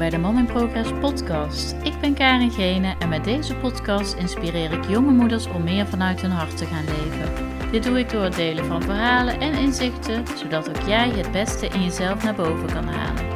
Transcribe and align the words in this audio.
bij 0.00 0.10
de 0.10 0.18
Mom 0.18 0.38
in 0.38 0.46
Progress 0.46 0.92
podcast. 0.92 1.72
Ik 1.72 2.00
ben 2.00 2.14
Karin 2.14 2.50
Gene 2.50 2.94
en 2.98 3.08
met 3.08 3.24
deze 3.24 3.56
podcast 3.56 4.14
inspireer 4.14 4.72
ik 4.72 4.84
jonge 4.84 5.12
moeders 5.12 5.46
om 5.46 5.62
meer 5.62 5.86
vanuit 5.86 6.20
hun 6.20 6.30
hart 6.30 6.56
te 6.56 6.66
gaan 6.66 6.84
leven. 6.84 7.70
Dit 7.70 7.82
doe 7.82 7.98
ik 7.98 8.10
door 8.10 8.22
het 8.22 8.34
delen 8.34 8.64
van 8.64 8.82
verhalen 8.82 9.40
en 9.40 9.52
inzichten, 9.52 10.26
zodat 10.26 10.68
ook 10.68 10.86
jij 10.86 11.10
het 11.10 11.32
beste 11.32 11.66
in 11.66 11.82
jezelf 11.82 12.22
naar 12.24 12.34
boven 12.34 12.66
kan 12.66 12.84
halen. 12.84 13.26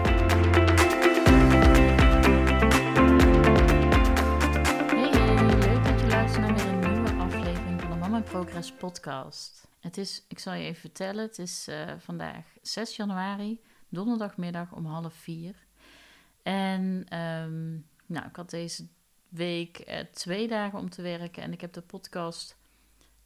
Hey, 4.87 5.11
leuk 5.59 5.85
dat 5.85 6.01
je 6.01 6.07
luistert 6.07 6.47
naar 6.47 6.55
weer 6.55 6.67
een 6.67 6.93
nieuwe 6.93 7.23
aflevering 7.23 7.81
van 7.81 7.91
de 7.91 7.97
Mom 7.97 8.15
in 8.15 8.23
Progress 8.23 8.73
podcast. 8.73 9.67
Het 9.81 9.97
is, 9.97 10.25
ik 10.29 10.39
zal 10.39 10.53
je 10.53 10.65
even 10.65 10.81
vertellen, 10.81 11.23
het 11.25 11.39
is 11.39 11.67
uh, 11.69 11.75
vandaag 11.99 12.45
6 12.63 12.97
januari, 12.97 13.61
donderdagmiddag 13.89 14.73
om 14.73 14.87
half 14.87 15.15
vier. 15.15 15.64
En 16.45 16.83
um, 17.19 17.87
nou, 18.07 18.27
ik 18.27 18.37
had 18.37 18.51
deze 18.51 18.87
week 19.29 19.89
uh, 19.89 19.99
twee 19.99 20.49
dagen 20.49 20.79
om 20.79 20.91
te 20.91 21.03
werken 21.03 21.43
en 21.43 21.53
ik 21.53 21.61
heb 21.61 21.73
de 21.73 21.81
podcast 21.81 22.57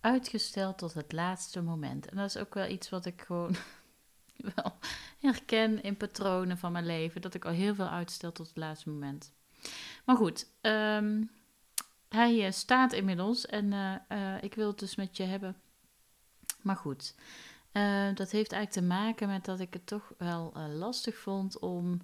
uitgesteld 0.00 0.78
tot 0.78 0.94
het 0.94 1.12
laatste 1.12 1.62
moment. 1.62 2.08
En 2.08 2.16
dat 2.16 2.26
is 2.26 2.36
ook 2.36 2.54
wel 2.54 2.66
iets 2.66 2.90
wat 2.90 3.06
ik 3.06 3.22
gewoon 3.22 3.56
wel 4.54 4.78
herken 5.18 5.82
in 5.82 5.96
patronen 5.96 6.58
van 6.58 6.72
mijn 6.72 6.86
leven, 6.86 7.20
dat 7.20 7.34
ik 7.34 7.44
al 7.44 7.52
heel 7.52 7.74
veel 7.74 7.88
uitstel 7.88 8.32
tot 8.32 8.46
het 8.46 8.56
laatste 8.56 8.90
moment. 8.90 9.32
Maar 10.04 10.16
goed, 10.16 10.46
um, 10.60 11.30
hij 12.08 12.46
uh, 12.46 12.52
staat 12.52 12.92
inmiddels 12.92 13.46
en 13.46 13.72
uh, 14.08 14.42
ik 14.42 14.54
wil 14.54 14.68
het 14.68 14.78
dus 14.78 14.96
met 14.96 15.16
je 15.16 15.22
hebben. 15.22 15.56
Maar 16.62 16.76
goed, 16.76 17.14
dat 18.14 18.30
heeft 18.30 18.52
eigenlijk 18.52 18.70
te 18.70 18.82
maken 18.82 19.28
met 19.28 19.44
dat 19.44 19.60
ik 19.60 19.72
het 19.72 19.86
toch 19.86 20.12
wel 20.18 20.52
lastig 20.68 21.16
vond 21.16 21.58
om 21.58 22.00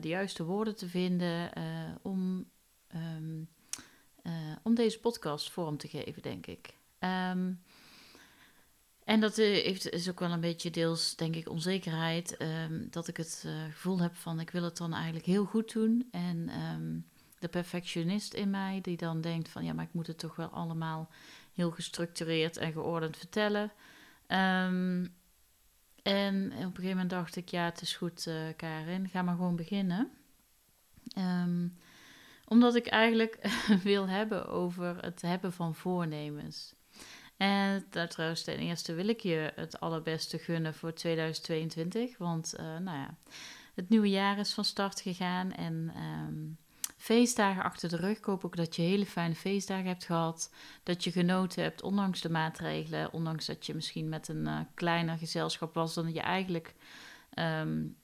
de 0.00 0.08
juiste 0.08 0.44
woorden 0.44 0.76
te 0.76 0.88
vinden 0.88 1.50
om, 2.02 2.50
um, 2.94 3.48
om 4.62 4.74
deze 4.74 5.00
podcast 5.00 5.50
vorm 5.50 5.76
te 5.76 5.88
geven, 5.88 6.22
denk 6.22 6.46
ik. 6.46 6.74
Um, 6.98 7.62
en 9.04 9.20
dat 9.20 9.36
heeft, 9.36 9.90
is 9.90 10.10
ook 10.10 10.20
wel 10.20 10.30
een 10.30 10.40
beetje 10.40 10.70
deels, 10.70 11.16
denk 11.16 11.36
ik, 11.36 11.48
onzekerheid. 11.48 12.42
Um, 12.42 12.86
dat 12.90 13.08
ik 13.08 13.16
het 13.16 13.46
gevoel 13.70 14.00
heb 14.00 14.14
van 14.16 14.40
ik 14.40 14.50
wil 14.50 14.62
het 14.62 14.76
dan 14.76 14.94
eigenlijk 14.94 15.26
heel 15.26 15.44
goed 15.44 15.72
doen. 15.72 16.08
En 16.10 16.50
de 17.38 17.48
perfectionist 17.48 18.34
in 18.34 18.50
mij, 18.50 18.78
die 18.80 18.96
dan 18.96 19.20
denkt 19.20 19.48
van 19.48 19.64
ja, 19.64 19.72
maar 19.72 19.84
ik 19.84 19.92
moet 19.92 20.06
het 20.06 20.18
toch 20.18 20.36
wel 20.36 20.48
allemaal 20.48 21.10
heel 21.54 21.70
gestructureerd 21.70 22.56
en 22.56 22.72
geordend 22.72 23.16
vertellen. 23.16 23.72
En 26.02 26.44
op 26.44 26.52
een 26.52 26.60
gegeven 26.60 26.88
moment 26.88 27.10
dacht 27.10 27.36
ik, 27.36 27.48
ja, 27.48 27.64
het 27.64 27.80
is 27.80 27.96
goed, 27.96 28.26
uh, 28.26 28.34
Karin, 28.56 29.08
ga 29.08 29.22
maar 29.22 29.34
gewoon 29.34 29.56
beginnen. 29.56 30.10
omdat 32.44 32.74
ik 32.74 32.86
eigenlijk 32.86 33.38
wil 33.82 34.08
hebben 34.08 34.48
over 34.48 34.96
het 35.02 35.22
hebben 35.22 35.52
van 35.52 35.74
voornemens. 35.74 36.74
En 37.36 37.86
daar 37.90 38.08
trouwens, 38.08 38.42
ten 38.42 38.58
eerste 38.58 38.94
wil 38.94 39.08
ik 39.08 39.20
je 39.20 39.52
het 39.54 39.80
allerbeste 39.80 40.38
gunnen 40.38 40.74
voor 40.74 40.92
2022. 40.92 42.18
Want, 42.18 42.54
uh, 42.54 42.60
nou 42.60 42.98
ja, 42.98 43.16
het 43.74 43.88
nieuwe 43.88 44.10
jaar 44.10 44.38
is 44.38 44.52
van 44.52 44.64
start 44.64 45.00
gegaan. 45.00 45.52
En 45.52 45.92
um, 45.96 46.58
feestdagen 47.00 47.62
achter 47.62 47.88
de 47.88 47.96
rug. 47.96 48.18
Ik 48.18 48.24
hoop 48.24 48.44
ook 48.44 48.56
dat 48.56 48.76
je 48.76 48.82
hele 48.82 49.06
fijne 49.06 49.34
feestdagen 49.34 49.86
hebt 49.86 50.04
gehad. 50.04 50.54
Dat 50.82 51.04
je 51.04 51.12
genoten 51.12 51.62
hebt, 51.62 51.82
ondanks 51.82 52.20
de 52.20 52.30
maatregelen. 52.30 53.12
Ondanks 53.12 53.46
dat 53.46 53.66
je 53.66 53.74
misschien 53.74 54.08
met 54.08 54.28
een 54.28 54.46
uh, 54.46 54.60
kleiner 54.74 55.18
gezelschap 55.18 55.74
was 55.74 55.94
dan 55.94 56.12
je 56.12 56.20
eigenlijk 56.20 56.74
um, 57.34 57.96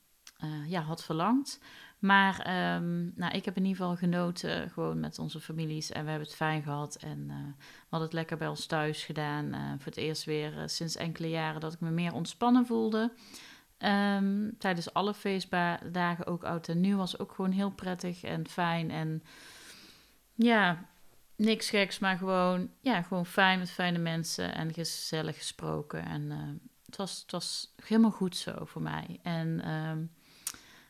uh, 0.45 0.71
ja, 0.71 0.81
had 0.81 1.05
verlangd. 1.05 1.61
Maar 1.99 2.39
um, 2.77 3.13
nou, 3.15 3.35
ik 3.35 3.45
heb 3.45 3.57
in 3.57 3.65
ieder 3.65 3.77
geval 3.77 3.97
genoten 3.97 4.71
gewoon 4.71 5.01
met 5.01 5.19
onze 5.19 5.41
families 5.41 5.91
en 5.91 6.05
we 6.05 6.11
hebben 6.11 6.29
het 6.29 6.37
fijn 6.37 6.63
gehad. 6.63 6.97
En 6.97 7.19
uh, 7.29 7.35
we 7.59 7.87
hadden 7.89 8.09
het 8.09 8.17
lekker 8.17 8.37
bij 8.37 8.49
ons 8.49 8.67
thuis 8.67 9.05
gedaan. 9.05 9.53
Voor 9.79 9.93
het 9.93 9.97
eerst 9.97 10.25
weer 10.25 10.63
sinds 10.67 10.97
enkele 10.97 11.29
jaren 11.29 11.61
dat 11.61 11.73
ik 11.73 11.81
me 11.81 11.91
meer 11.91 12.13
ontspannen 12.13 12.67
voelde. 12.67 13.13
Um, 13.79 14.59
tijdens 14.59 14.93
alle 14.93 15.15
feestdagen, 15.15 16.27
ook 16.27 16.45
oud 16.45 16.69
en 16.69 16.81
nieuw, 16.81 16.97
was 16.97 17.19
ook 17.19 17.33
gewoon 17.33 17.51
heel 17.51 17.71
prettig 17.71 18.23
en 18.23 18.49
fijn. 18.49 18.91
En 18.91 19.23
ja, 20.35 20.85
niks 21.37 21.71
geks, 21.71 21.99
maar 21.99 22.17
gewoon, 22.17 22.71
ja, 22.81 23.03
gewoon 23.03 23.27
fijn 23.27 23.59
met 23.59 23.71
fijne 23.71 23.99
mensen 23.99 24.55
en 24.55 24.73
gezellig 24.73 25.39
gesproken. 25.39 26.05
En 26.05 26.31
het, 26.87 26.97
was, 26.97 27.21
het 27.21 27.31
was 27.31 27.75
helemaal 27.85 28.11
goed 28.11 28.37
zo 28.37 28.65
voor 28.65 28.83
mij. 28.83 29.21
En... 29.23 29.71
Um, 29.71 30.11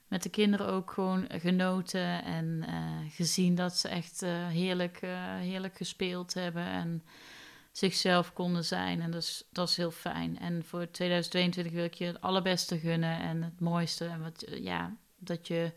met 0.09 0.23
de 0.23 0.29
kinderen 0.29 0.67
ook 0.67 0.91
gewoon 0.91 1.27
genoten 1.29 2.25
en 2.25 2.65
uh, 2.69 3.13
gezien 3.15 3.55
dat 3.55 3.77
ze 3.77 3.89
echt 3.89 4.23
uh, 4.23 4.47
heerlijk, 4.47 5.03
uh, 5.03 5.35
heerlijk 5.37 5.77
gespeeld 5.77 6.35
hebben 6.35 6.67
en 6.67 7.03
zichzelf 7.77 8.33
konden 8.33 8.65
zijn. 8.65 9.01
En 9.01 9.11
dat 9.11 9.23
is, 9.23 9.45
dat 9.53 9.69
is 9.69 9.77
heel 9.77 9.91
fijn. 9.91 10.39
En 10.39 10.65
voor 10.65 10.91
2022 10.91 11.73
wil 11.73 11.85
ik 11.85 11.95
je 11.95 12.05
het 12.05 12.21
allerbeste 12.21 12.79
gunnen 12.79 13.19
en 13.19 13.43
het 13.43 13.61
mooiste. 13.61 14.05
En 14.05 14.23
wat, 14.23 14.45
ja, 14.61 14.97
dat 15.19 15.47
je 15.47 15.73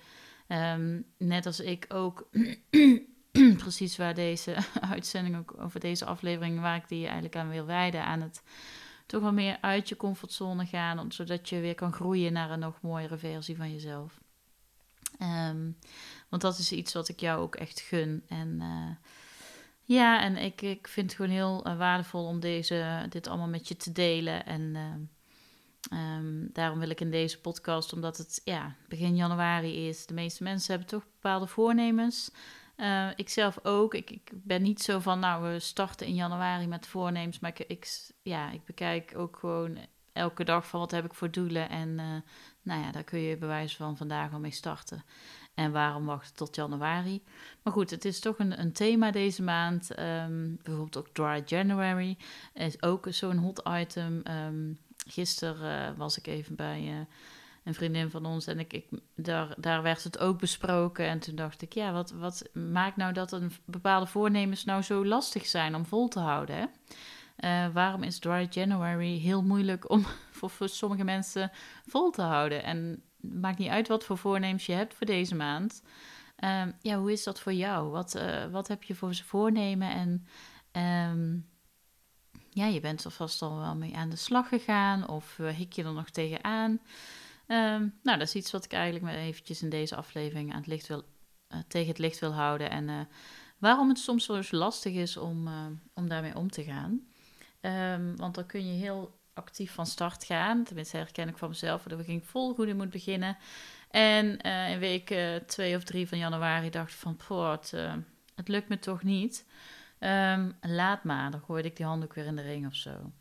um, 0.48 1.06
net 1.18 1.46
als 1.46 1.60
ik 1.60 1.86
ook 1.90 2.30
precies 3.58 3.98
waar 3.98 4.14
deze 4.14 4.56
uitzending 4.94 5.38
ook 5.38 5.54
over 5.58 5.80
deze 5.80 6.06
aflevering, 6.06 6.60
waar 6.60 6.76
ik 6.76 6.88
die 6.88 7.04
eigenlijk 7.06 7.36
aan 7.36 7.50
wil 7.50 7.66
wijden, 7.66 8.04
aan 8.04 8.22
het 8.22 8.44
toch 9.06 9.22
wel 9.22 9.34
meer 9.34 9.58
uit 9.62 9.90
je 9.90 9.98
comfortzone 9.98 10.66
gaan, 10.66 11.12
zodat 11.12 11.50
je 11.50 11.60
weer 11.60 11.76
kan 11.76 11.94
groeien 11.94 12.34
naar 12.34 12.52
een 12.52 12.60
nog 12.60 12.82
mooiere 12.82 13.18
versie 13.18 13.56
van 13.56 13.72
jezelf. 13.72 14.20
Um, 15.22 15.78
want 16.30 16.42
dat 16.42 16.58
is 16.58 16.72
iets 16.72 16.94
wat 16.94 17.10
ik 17.10 17.20
jou 17.20 17.42
ook 17.42 17.56
echt 17.56 17.80
gun. 17.80 18.24
En 18.28 18.60
uh, 18.62 18.90
ja, 19.90 20.22
en 20.22 20.38
ik, 20.38 20.62
ik 20.62 20.88
vind 20.88 21.06
het 21.06 21.16
gewoon 21.16 21.32
heel 21.32 21.68
uh, 21.68 21.78
waardevol 21.78 22.26
om 22.26 22.40
deze, 22.40 23.06
dit 23.10 23.28
allemaal 23.28 23.48
met 23.48 23.68
je 23.68 23.76
te 23.76 23.92
delen. 23.92 24.46
En 24.46 24.62
uh, 25.92 26.16
um, 26.18 26.50
daarom 26.54 26.80
wil 26.80 26.90
ik 26.90 27.02
in 27.02 27.12
deze 27.12 27.42
podcast, 27.42 27.94
omdat 27.94 28.18
het 28.18 28.42
ja, 28.44 28.76
begin 28.88 29.16
januari 29.16 29.88
is, 29.88 30.06
de 30.06 30.14
meeste 30.14 30.44
mensen 30.44 30.72
hebben 30.72 30.90
toch 30.90 31.04
bepaalde 31.12 31.48
voornemens. 31.48 32.32
Uh, 32.78 33.08
ik 33.16 33.30
zelf 33.30 33.60
ook. 33.64 33.94
Ik, 33.94 34.10
ik, 34.10 34.32
ben 34.34 34.62
niet 34.62 34.82
zo 34.82 35.00
van, 35.00 35.20
nou, 35.20 35.54
we 35.54 35.60
starten 35.60 36.08
in 36.08 36.16
januari 36.16 36.68
met 36.68 36.88
voornemens. 36.88 37.40
Maar 37.40 37.50
ik, 37.50 37.60
ik, 37.60 38.10
ja, 38.22 38.52
ik 38.52 38.66
bekijk 38.66 39.14
ook 39.18 39.38
gewoon 39.38 39.78
elke 40.14 40.44
dag 40.44 40.68
van 40.68 40.80
wat 40.80 40.92
heb 40.92 41.06
ik 41.06 41.14
voor 41.14 41.32
doelen. 41.32 41.70
En 41.70 41.90
uh, 41.90 42.16
nou 42.62 42.82
ja, 42.82 42.92
daar 42.92 43.04
kun 43.04 43.20
je 43.20 43.38
bewijs 43.38 43.76
van 43.76 43.98
vandaag 43.98 44.34
al 44.34 44.40
mee 44.40 44.52
starten. 44.52 45.04
En 45.60 45.72
waarom 45.72 46.06
wachten 46.06 46.36
tot 46.36 46.56
januari? 46.56 47.24
Maar 47.62 47.74
goed, 47.74 47.90
het 47.90 48.06
is 48.06 48.20
toch 48.20 48.40
een, 48.40 48.60
een 48.60 48.72
thema 48.72 49.12
deze 49.12 49.44
maand. 49.44 50.00
Um, 50.00 50.60
bijvoorbeeld 50.64 50.98
ook 50.98 51.08
Dry 51.14 51.44
January 51.46 52.18
is 52.54 52.82
ook 52.82 53.08
zo'n 53.10 53.38
hot 53.38 53.62
item. 53.70 54.22
Um, 54.28 54.78
gisteren 55.08 55.92
uh, 55.92 55.98
was 55.98 56.18
ik 56.18 56.28
even 56.28 56.56
bij 56.56 56.82
uh, 56.82 56.96
een 57.64 57.74
vriendin 57.74 58.10
van 58.10 58.26
ons 58.26 58.48
en 58.48 58.60
ik, 58.60 58.74
ik, 58.74 58.86
daar, 59.16 59.54
daar 59.58 59.82
werd 59.82 60.04
het 60.04 60.20
ook 60.20 60.40
besproken. 60.40 61.06
En 61.06 61.20
toen 61.20 61.36
dacht 61.36 61.62
ik, 61.62 61.74
ja, 61.74 61.92
wat, 61.92 62.12
wat 62.12 62.50
maakt 62.54 62.96
nou 62.96 63.14
dat 63.14 63.32
een 63.32 63.52
bepaalde 63.66 64.08
voornemens 64.08 64.66
nou 64.66 64.82
zo 64.82 65.06
lastig 65.06 65.46
zijn 65.46 65.76
om 65.76 65.86
vol 65.86 66.08
te 66.08 66.20
houden? 66.20 66.56
Hè? 66.56 66.66
Uh, 67.68 67.74
waarom 67.74 68.04
is 68.04 68.20
Dry 68.20 68.48
January 68.50 69.18
heel 69.18 69.44
moeilijk 69.44 69.90
om 69.90 70.06
voor, 70.38 70.50
voor 70.50 70.70
sommige 70.70 71.04
mensen 71.04 71.52
vol 71.88 72.12
te 72.12 72.22
houden? 72.22 72.64
En 72.64 73.04
maakt 73.22 73.58
niet 73.58 73.70
uit 73.70 73.88
wat 73.88 74.04
voor 74.04 74.18
voornemens 74.18 74.66
je 74.66 74.74
hebt 74.74 74.94
voor 74.94 75.08
deze 75.08 75.36
maand. 75.36 75.84
Uh, 76.44 76.66
ja, 76.82 76.98
hoe 76.98 77.12
is 77.12 77.24
dat 77.24 77.40
voor 77.40 77.54
jou? 77.54 77.90
Wat, 77.90 78.16
uh, 78.16 78.46
wat 78.46 78.68
heb 78.68 78.84
je 78.84 78.96
voor 78.96 79.16
ze 79.16 79.24
voornemen? 79.24 79.90
En 79.92 80.28
um, 81.12 81.50
ja, 82.50 82.66
je 82.66 82.80
bent 82.80 83.04
er 83.04 83.12
vast 83.12 83.42
al 83.42 83.60
wel 83.60 83.76
mee 83.76 83.96
aan 83.96 84.10
de 84.10 84.16
slag 84.16 84.48
gegaan 84.48 85.08
of 85.08 85.38
hik 85.38 85.74
je 85.74 85.84
er 85.84 85.94
nog 85.94 86.10
tegenaan? 86.10 86.72
Um, 87.48 88.00
nou, 88.04 88.18
dat 88.18 88.28
is 88.28 88.36
iets 88.36 88.52
wat 88.52 88.66
ik 88.66 88.74
eigenlijk 88.74 89.06
maar 89.06 89.16
eventjes 89.16 89.62
in 89.62 89.70
deze 89.70 89.96
aflevering 89.96 90.52
aan 90.52 90.58
het 90.58 90.68
licht 90.68 90.88
wil, 90.88 91.04
tegen 91.68 91.88
het 91.88 91.98
licht 91.98 92.20
wil 92.20 92.34
houden. 92.34 92.70
En 92.70 93.08
waarom 93.58 93.90
het 93.90 94.00
soms 94.00 94.30
eens 94.30 94.52
lastig 94.52 94.94
is 94.94 95.18
om, 95.18 95.50
om 95.94 96.10
daarmee 96.10 96.36
om 96.36 96.52
te 96.52 96.64
gaan. 96.64 97.02
Want 98.16 98.36
dan 98.36 98.46
kun 98.46 98.68
je 98.68 98.80
heel 98.80 99.19
actief 99.40 99.74
van 99.74 99.86
start 99.86 100.24
gaan. 100.24 100.64
Tenminste, 100.64 100.98
herken 100.98 101.28
ik 101.28 101.38
van 101.38 101.50
mezelf. 101.50 101.84
Dat 101.84 101.98
we 101.98 102.04
ging 102.04 102.26
vol 102.26 102.54
goed 102.54 102.68
in 102.68 102.78
moet 102.78 102.90
beginnen. 102.90 103.38
En 103.90 104.40
uh, 104.46 104.72
in 104.72 104.80
week 104.80 105.10
uh, 105.10 105.36
twee 105.36 105.76
of 105.76 105.84
drie 105.84 106.08
van 106.08 106.18
januari 106.18 106.70
dacht 106.70 106.92
ik 106.92 106.98
van... 106.98 107.16
Poh, 107.16 107.52
het, 107.52 107.72
uh, 107.76 107.94
het 108.36 108.48
lukt 108.48 108.68
me 108.68 108.80
toch 108.80 109.04
niet. 109.04 109.46
Um, 110.00 110.58
laat 110.62 111.04
maar. 111.04 111.32
Dan 111.32 111.42
gooide 111.42 111.68
ik 111.68 111.76
die 111.76 111.86
handdoek 111.86 112.14
weer 112.14 112.26
in 112.26 112.36
de 112.36 112.42
ring 112.42 112.68
of 112.68 112.76
zo. 112.76 113.12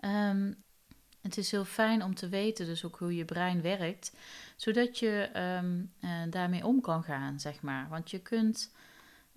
Um, 0.00 0.64
het 1.22 1.36
is 1.36 1.50
heel 1.50 1.64
fijn 1.64 2.02
om 2.02 2.14
te 2.14 2.28
weten 2.28 2.66
dus 2.66 2.84
ook 2.84 2.98
hoe 2.98 3.16
je 3.16 3.24
brein 3.24 3.62
werkt. 3.62 4.12
Zodat 4.56 4.98
je 4.98 5.30
daarmee 6.30 6.66
om 6.66 6.80
kan 6.80 7.02
gaan, 7.02 7.40
zeg 7.40 7.62
maar. 7.62 7.88
Want 7.88 8.10
je 8.10 8.18
kunt... 8.18 8.74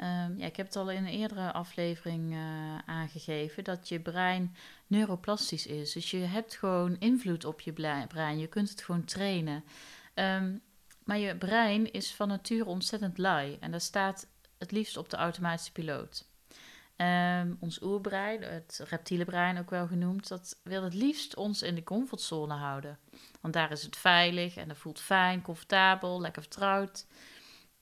Um, 0.02 0.38
ja, 0.38 0.46
ik 0.46 0.56
heb 0.56 0.66
het 0.66 0.76
al 0.76 0.92
in 0.92 1.06
een 1.06 1.12
eerdere 1.12 1.52
aflevering 1.52 2.34
uh, 2.34 2.78
aangegeven 2.86 3.64
dat 3.64 3.90
je 3.90 4.00
brein 4.00 4.56
neuroplastisch 4.88 5.66
is. 5.66 5.92
Dus 5.92 6.12
je 6.12 6.18
hebt 6.18 6.56
gewoon 6.56 7.00
invloed 7.00 7.46
op 7.46 7.62
je 7.62 7.74
brein. 8.08 8.40
Je 8.40 8.48
kunt 8.48 8.70
het 8.70 8.82
gewoon 8.82 9.06
trainen. 9.06 9.64
Um, 10.16 10.62
maar 11.04 11.18
je 11.18 11.36
brein 11.36 11.92
is 11.92 12.14
van 12.14 12.28
nature 12.28 12.66
ontzettend 12.66 13.18
lui. 13.18 13.58
En 13.60 13.72
dat 13.72 13.82
staat 13.82 14.28
het 14.58 14.72
liefst 14.72 14.98
op 14.98 15.10
de 15.10 15.18
automatische 15.18 15.72
piloot. 15.72 16.28
Um, 16.96 17.58
ons 17.60 17.82
oerbrein, 17.82 18.44
het 18.44 18.82
reptiele 18.90 19.26
brein 19.26 19.58
ook 19.58 19.70
wel 19.70 19.88
genoemd, 19.88 20.28
dat 20.28 20.60
wil 20.64 20.84
het 20.84 20.94
liefst 20.94 21.36
ons 21.36 21.62
in 21.62 21.76
de 21.76 21.84
comfortzone 21.84 22.54
houden. 22.54 23.00
Want 23.42 23.54
daar 23.54 23.72
is 23.72 23.84
het 23.84 23.98
veilig 23.98 24.56
en 24.56 24.68
dat 24.68 24.78
voelt 24.78 25.00
fijn, 25.00 25.42
comfortabel, 25.42 26.22
lekker 26.22 26.42
vertrouwd. 26.42 27.06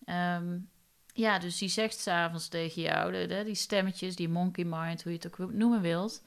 Um, 0.05 0.69
ja, 1.17 1.39
dus 1.39 1.57
die 1.57 1.69
zegt 1.69 1.99
s'avonds 1.99 2.47
tegen 2.47 2.81
jou, 2.81 3.27
de, 3.27 3.43
die 3.45 3.55
stemmetjes, 3.55 4.15
die 4.15 4.29
monkey 4.29 4.65
mind, 4.65 5.03
hoe 5.03 5.11
je 5.11 5.17
het 5.21 5.39
ook 5.39 5.53
noemen 5.53 5.81
wilt. 5.81 6.21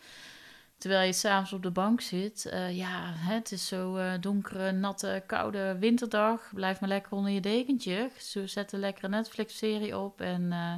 Terwijl 0.78 1.06
je 1.06 1.12
s'avonds 1.12 1.52
op 1.52 1.62
de 1.62 1.70
bank 1.70 2.00
zit. 2.00 2.50
Uh, 2.52 2.76
ja, 2.76 3.12
het 3.14 3.52
is 3.52 3.66
zo 3.66 3.96
uh, 3.96 4.12
donkere, 4.20 4.72
natte, 4.72 5.22
koude 5.26 5.76
winterdag. 5.78 6.50
Blijf 6.54 6.81
maar 6.81 6.88
lekker 6.88 7.12
onder 7.12 7.32
je 7.32 7.40
dekentje. 7.40 8.10
Zet 8.44 8.72
een 8.72 8.81
lekkere 8.81 9.08
Netflix-serie 9.08 9.98
op 9.98 10.20
en 10.20 10.42
uh, 10.42 10.75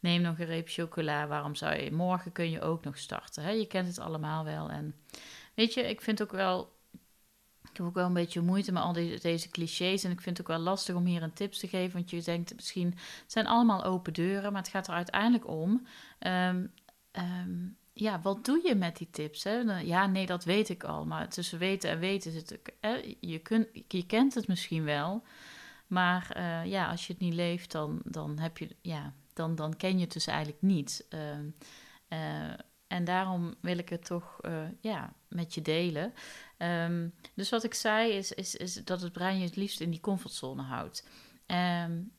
neem 0.00 0.20
nog 0.20 0.38
een 0.38 0.46
reep 0.46 0.68
chocola. 0.68 1.26
Waarom 1.26 1.54
zou 1.54 1.74
je? 1.74 1.92
Morgen 1.92 2.32
kun 2.32 2.50
je 2.50 2.60
ook 2.60 2.84
nog 2.84 2.98
starten. 2.98 3.42
Hè? 3.42 3.50
Je 3.50 3.66
kent 3.66 3.86
het 3.86 3.98
allemaal 3.98 4.44
wel. 4.44 4.70
En 4.70 4.94
weet 5.54 5.74
je, 5.74 5.88
ik 5.88 6.00
vind 6.00 6.22
ook 6.22 6.32
wel 6.32 6.75
ik 7.76 7.82
heb 7.82 7.90
ook 7.90 7.98
wel 8.00 8.06
een 8.06 8.22
beetje 8.24 8.40
moeite 8.40 8.72
met 8.72 8.82
al 8.82 8.92
deze 9.20 9.48
clichés. 9.48 10.04
En 10.04 10.10
ik 10.10 10.20
vind 10.20 10.38
het 10.38 10.46
ook 10.46 10.56
wel 10.56 10.64
lastig 10.64 10.94
om 10.94 11.04
hier 11.04 11.22
een 11.22 11.32
tips 11.32 11.58
te 11.58 11.68
geven. 11.68 11.92
Want 11.92 12.10
je 12.10 12.22
denkt 12.22 12.54
misschien, 12.54 12.86
het 13.22 13.32
zijn 13.32 13.46
allemaal 13.46 13.84
open 13.84 14.12
deuren. 14.12 14.52
Maar 14.52 14.62
het 14.62 14.70
gaat 14.70 14.88
er 14.88 14.94
uiteindelijk 14.94 15.48
om. 15.48 15.86
Um, 16.20 16.72
um, 17.12 17.76
ja, 17.92 18.20
wat 18.20 18.44
doe 18.44 18.60
je 18.64 18.74
met 18.74 18.96
die 18.96 19.10
tips? 19.10 19.44
Hè? 19.44 19.60
Ja, 19.80 20.06
nee, 20.06 20.26
dat 20.26 20.44
weet 20.44 20.68
ik 20.68 20.84
al. 20.84 21.06
Maar 21.06 21.28
tussen 21.28 21.58
weten 21.58 21.90
en 21.90 21.98
weten 21.98 22.32
zit 22.32 22.58
hè? 22.80 23.16
je, 23.20 23.38
kunt, 23.38 23.68
je 23.88 24.06
kent 24.06 24.34
het 24.34 24.48
misschien 24.48 24.84
wel. 24.84 25.22
Maar 25.86 26.32
uh, 26.36 26.64
ja, 26.64 26.90
als 26.90 27.06
je 27.06 27.12
het 27.12 27.22
niet 27.22 27.34
leeft, 27.34 27.72
dan, 27.72 28.00
dan, 28.04 28.38
heb 28.38 28.58
je, 28.58 28.76
ja, 28.80 29.12
dan, 29.32 29.54
dan 29.54 29.76
ken 29.76 29.94
je 29.94 30.04
het 30.04 30.12
dus 30.12 30.26
eigenlijk 30.26 30.62
niet. 30.62 31.06
Uh, 31.10 31.38
uh, 32.08 32.54
en 32.86 33.04
daarom 33.04 33.54
wil 33.60 33.78
ik 33.78 33.88
het 33.88 34.04
toch 34.04 34.38
uh, 34.42 34.62
ja, 34.80 35.12
met 35.28 35.54
je 35.54 35.62
delen. 35.62 36.14
Um, 36.58 37.14
dus 37.34 37.50
wat 37.50 37.64
ik 37.64 37.74
zei 37.74 38.12
is, 38.12 38.32
is, 38.32 38.56
is 38.56 38.74
dat 38.74 39.00
het 39.00 39.12
brein 39.12 39.38
je 39.38 39.44
het 39.44 39.56
liefst 39.56 39.80
in 39.80 39.90
die 39.90 40.00
comfortzone 40.00 40.62
houdt. 40.62 41.06
Um, 41.46 42.12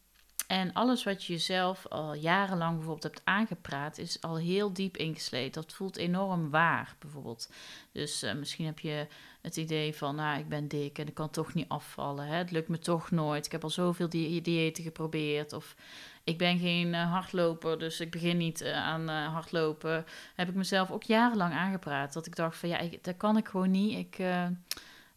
en 0.47 0.73
alles 0.73 1.03
wat 1.03 1.23
je 1.23 1.33
jezelf 1.33 1.87
al 1.87 2.13
jarenlang 2.13 2.75
bijvoorbeeld 2.75 3.03
hebt 3.03 3.21
aangepraat, 3.23 3.97
is 3.97 4.21
al 4.21 4.37
heel 4.37 4.73
diep 4.73 4.97
ingesleten. 4.97 5.61
Dat 5.61 5.73
voelt 5.73 5.97
enorm 5.97 6.49
waar, 6.49 6.95
bijvoorbeeld. 6.99 7.51
Dus 7.91 8.23
uh, 8.23 8.33
misschien 8.33 8.65
heb 8.65 8.79
je 8.79 9.07
het 9.41 9.57
idee 9.57 9.95
van, 9.95 10.15
nou, 10.15 10.39
ik 10.39 10.49
ben 10.49 10.67
dik 10.67 10.97
en 10.97 11.07
ik 11.07 11.13
kan 11.13 11.29
toch 11.29 11.53
niet 11.53 11.69
afvallen. 11.69 12.27
Hè? 12.27 12.35
Het 12.35 12.51
lukt 12.51 12.67
me 12.67 12.79
toch 12.79 13.11
nooit. 13.11 13.45
Ik 13.45 13.51
heb 13.51 13.63
al 13.63 13.69
zoveel 13.69 14.09
di 14.09 14.41
diëten 14.41 14.83
geprobeerd. 14.83 15.53
Of 15.53 15.75
ik 16.23 16.37
ben 16.37 16.59
geen 16.59 16.87
uh, 16.87 17.11
hardloper, 17.11 17.79
dus 17.79 17.99
ik 17.99 18.11
begin 18.11 18.37
niet 18.37 18.61
uh, 18.61 18.73
aan 18.73 19.07
hardlopen. 19.07 20.05
Heb 20.35 20.49
ik 20.49 20.55
mezelf 20.55 20.91
ook 20.91 21.03
jarenlang 21.03 21.53
aangepraat. 21.53 22.13
Dat 22.13 22.25
ik 22.25 22.35
dacht 22.35 22.57
van, 22.57 22.69
ja, 22.69 22.79
dat 23.01 23.17
kan 23.17 23.37
ik 23.37 23.47
gewoon 23.47 23.71
niet. 23.71 23.97
Ik, 23.97 24.25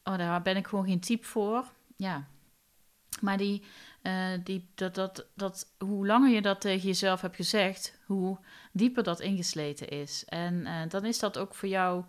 oh, 0.05 0.19
daar 0.19 0.43
ben 0.43 0.57
ik 0.57 0.67
gewoon 0.67 0.87
geen 0.87 1.01
type 1.01 1.27
voor. 1.27 1.65
Ja, 1.97 2.27
maar 3.21 3.37
die, 3.37 3.63
uh, 4.03 4.29
die, 4.45 4.69
dat, 4.75 5.27
dat, 5.35 5.73
hoe 5.79 6.07
langer 6.07 6.31
je 6.31 6.43
dat 6.43 6.61
tegen 6.61 6.87
jezelf 6.87 7.21
hebt 7.21 7.37
gezegd, 7.37 7.99
hoe 8.07 8.39
dieper 8.73 9.03
dat 9.03 9.21
ingesleten 9.21 9.89
is. 9.89 10.25
En 10.25 10.55
uh, 10.55 10.83
dan 10.89 11.05
is 11.05 11.19
dat 11.19 11.39
ook 11.39 11.55
voor 11.55 11.69
jou 11.69 12.05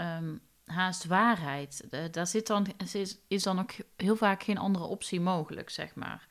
um, 0.00 0.40
haast 0.64 1.04
waarheid. 1.04 1.86
Daar 2.10 2.26
zit 2.26 2.46
dan, 2.46 2.66
is, 2.92 3.18
is 3.28 3.42
dan 3.42 3.58
ook 3.58 3.72
heel 3.96 4.16
vaak 4.16 4.42
geen 4.42 4.58
andere 4.58 4.84
optie 4.84 5.20
mogelijk, 5.20 5.70
zeg 5.70 5.94
maar. 5.94 6.26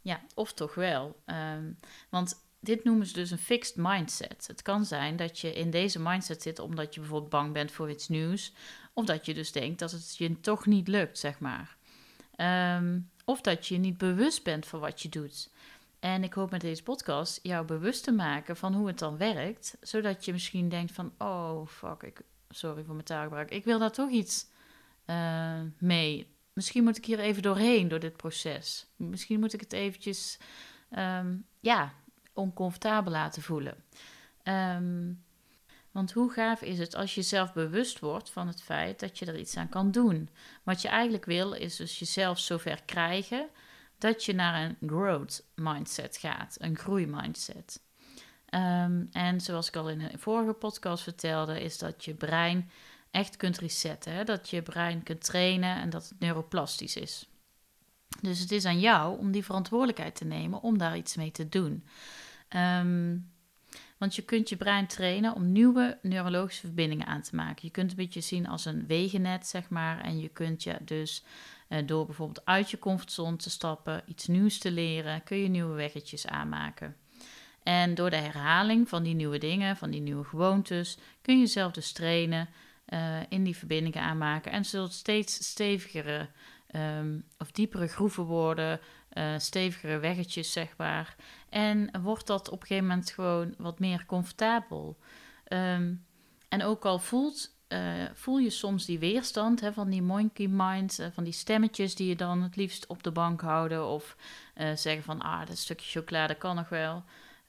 Ja, 0.00 0.20
of 0.34 0.52
toch 0.52 0.74
wel. 0.74 1.22
Um, 1.26 1.78
want 2.08 2.44
dit 2.60 2.84
noemen 2.84 3.06
ze 3.06 3.12
dus 3.12 3.30
een 3.30 3.38
fixed 3.38 3.76
mindset. 3.76 4.46
Het 4.46 4.62
kan 4.62 4.84
zijn 4.84 5.16
dat 5.16 5.38
je 5.38 5.52
in 5.52 5.70
deze 5.70 6.00
mindset 6.00 6.42
zit 6.42 6.58
omdat 6.58 6.94
je 6.94 7.00
bijvoorbeeld 7.00 7.30
bang 7.30 7.52
bent 7.52 7.72
voor 7.72 7.90
iets 7.90 8.08
nieuws. 8.08 8.52
Of 8.92 9.04
dat 9.04 9.26
je 9.26 9.34
dus 9.34 9.52
denkt 9.52 9.78
dat 9.78 9.90
het 9.90 10.16
je 10.16 10.40
toch 10.40 10.66
niet 10.66 10.88
lukt, 10.88 11.18
zeg 11.18 11.38
maar. 11.38 11.76
Um, 12.76 13.10
of 13.26 13.40
dat 13.40 13.66
je 13.66 13.78
niet 13.78 13.98
bewust 13.98 14.42
bent 14.42 14.66
van 14.66 14.80
wat 14.80 15.02
je 15.02 15.08
doet. 15.08 15.50
En 15.98 16.24
ik 16.24 16.32
hoop 16.32 16.50
met 16.50 16.60
deze 16.60 16.82
podcast 16.82 17.38
jou 17.42 17.66
bewust 17.66 18.04
te 18.04 18.12
maken 18.12 18.56
van 18.56 18.74
hoe 18.74 18.86
het 18.86 18.98
dan 18.98 19.16
werkt. 19.16 19.76
Zodat 19.80 20.24
je 20.24 20.32
misschien 20.32 20.68
denkt 20.68 20.92
van, 20.92 21.12
oh 21.18 21.66
fuck, 21.66 22.02
ik, 22.02 22.20
sorry 22.48 22.84
voor 22.84 22.94
mijn 22.94 23.06
taalgebruik. 23.06 23.50
Ik 23.50 23.64
wil 23.64 23.78
daar 23.78 23.92
toch 23.92 24.10
iets 24.10 24.46
uh, 25.06 25.60
mee. 25.78 26.34
Misschien 26.52 26.84
moet 26.84 26.96
ik 26.96 27.04
hier 27.04 27.18
even 27.18 27.42
doorheen, 27.42 27.88
door 27.88 28.00
dit 28.00 28.16
proces. 28.16 28.86
Misschien 28.96 29.40
moet 29.40 29.52
ik 29.52 29.60
het 29.60 29.72
eventjes, 29.72 30.38
um, 30.98 31.46
ja, 31.60 31.92
oncomfortabel 32.32 33.12
laten 33.12 33.42
voelen. 33.42 33.84
Um, 34.44 35.24
want 35.96 36.12
hoe 36.12 36.32
gaaf 36.32 36.62
is 36.62 36.78
het 36.78 36.94
als 36.94 37.14
je 37.14 37.22
zelf 37.22 37.52
bewust 37.52 37.98
wordt 37.98 38.30
van 38.30 38.46
het 38.46 38.62
feit 38.62 39.00
dat 39.00 39.18
je 39.18 39.26
er 39.26 39.38
iets 39.38 39.56
aan 39.56 39.68
kan 39.68 39.90
doen? 39.90 40.28
Wat 40.62 40.82
je 40.82 40.88
eigenlijk 40.88 41.24
wil, 41.24 41.52
is 41.52 41.76
dus 41.76 41.98
jezelf 41.98 42.38
zover 42.38 42.82
krijgen 42.84 43.48
dat 43.98 44.24
je 44.24 44.34
naar 44.34 44.64
een 44.64 44.88
growth 44.88 45.44
mindset 45.54 46.16
gaat, 46.16 46.56
een 46.58 46.76
groeimindset. 46.76 47.82
Um, 48.50 49.08
en 49.12 49.40
zoals 49.40 49.68
ik 49.68 49.76
al 49.76 49.90
in 49.90 50.00
een 50.00 50.18
vorige 50.18 50.52
podcast 50.52 51.02
vertelde, 51.02 51.60
is 51.60 51.78
dat 51.78 52.04
je 52.04 52.14
brein 52.14 52.70
echt 53.10 53.36
kunt 53.36 53.58
resetten. 53.58 54.26
Dat 54.26 54.50
je 54.50 54.62
brein 54.62 55.02
kunt 55.02 55.24
trainen 55.24 55.76
en 55.76 55.90
dat 55.90 56.08
het 56.08 56.20
neuroplastisch 56.20 56.96
is. 56.96 57.28
Dus 58.20 58.38
het 58.38 58.52
is 58.52 58.64
aan 58.64 58.80
jou 58.80 59.18
om 59.18 59.30
die 59.30 59.44
verantwoordelijkheid 59.44 60.14
te 60.14 60.24
nemen 60.24 60.60
om 60.60 60.78
daar 60.78 60.96
iets 60.96 61.16
mee 61.16 61.30
te 61.30 61.48
doen. 61.48 61.84
Um, 62.56 63.34
want 63.98 64.14
je 64.14 64.22
kunt 64.22 64.48
je 64.48 64.56
brein 64.56 64.86
trainen 64.86 65.34
om 65.34 65.52
nieuwe 65.52 65.98
neurologische 66.02 66.66
verbindingen 66.66 67.06
aan 67.06 67.22
te 67.22 67.36
maken. 67.36 67.60
Je 67.60 67.70
kunt 67.70 67.90
het 67.90 67.98
een 67.98 68.04
beetje 68.04 68.20
zien 68.20 68.48
als 68.48 68.64
een 68.64 68.86
wegennet, 68.86 69.46
zeg 69.46 69.68
maar. 69.68 70.00
En 70.00 70.20
je 70.20 70.28
kunt 70.28 70.62
je 70.62 70.76
dus 70.82 71.24
uh, 71.68 71.78
door 71.86 72.06
bijvoorbeeld 72.06 72.44
uit 72.44 72.70
je 72.70 72.78
comfortzone 72.78 73.36
te 73.36 73.50
stappen, 73.50 74.02
iets 74.06 74.26
nieuws 74.26 74.58
te 74.58 74.70
leren, 74.70 75.22
kun 75.22 75.36
je 75.36 75.48
nieuwe 75.48 75.74
weggetjes 75.74 76.26
aanmaken. 76.26 76.96
En 77.62 77.94
door 77.94 78.10
de 78.10 78.16
herhaling 78.16 78.88
van 78.88 79.02
die 79.02 79.14
nieuwe 79.14 79.38
dingen, 79.38 79.76
van 79.76 79.90
die 79.90 80.00
nieuwe 80.00 80.24
gewoontes, 80.24 80.98
kun 81.22 81.34
je 81.34 81.40
jezelf 81.40 81.72
dus 81.72 81.92
trainen 81.92 82.48
uh, 82.88 83.16
in 83.28 83.44
die 83.44 83.56
verbindingen 83.56 84.02
aanmaken. 84.02 84.52
En 84.52 84.64
zult 84.64 84.92
steeds 84.92 85.34
stevigere 85.34 86.28
um, 86.76 87.24
of 87.38 87.50
diepere 87.50 87.86
groeven 87.86 88.24
worden, 88.24 88.80
uh, 89.18 89.38
stevigere 89.38 89.98
weggetjes, 89.98 90.52
zeg 90.52 90.76
maar. 90.76 91.16
En 91.48 92.00
wordt 92.02 92.26
dat 92.26 92.48
op 92.48 92.60
een 92.60 92.66
gegeven 92.66 92.88
moment 92.88 93.10
gewoon 93.10 93.54
wat 93.58 93.78
meer 93.78 94.06
comfortabel. 94.06 94.96
Um, 95.48 96.04
en 96.48 96.62
ook 96.62 96.84
al 96.84 96.98
voelt, 96.98 97.54
uh, 97.68 98.04
voel 98.12 98.38
je 98.38 98.50
soms 98.50 98.84
die 98.84 98.98
weerstand 98.98 99.60
hè, 99.60 99.72
van 99.72 99.90
die 99.90 100.02
monkey 100.02 100.46
mind, 100.46 101.00
uh, 101.00 101.06
van 101.12 101.24
die 101.24 101.32
stemmetjes 101.32 101.94
die 101.94 102.08
je 102.08 102.16
dan 102.16 102.42
het 102.42 102.56
liefst 102.56 102.86
op 102.86 103.02
de 103.02 103.10
bank 103.10 103.40
houden. 103.40 103.86
Of 103.86 104.16
zeggen 104.74 105.02
van, 105.02 105.20
ah, 105.20 105.46
dat 105.46 105.58
stukje 105.58 106.00
chocolade 106.00 106.34
kan 106.34 106.56
nog 106.56 106.68
wel. 106.68 107.04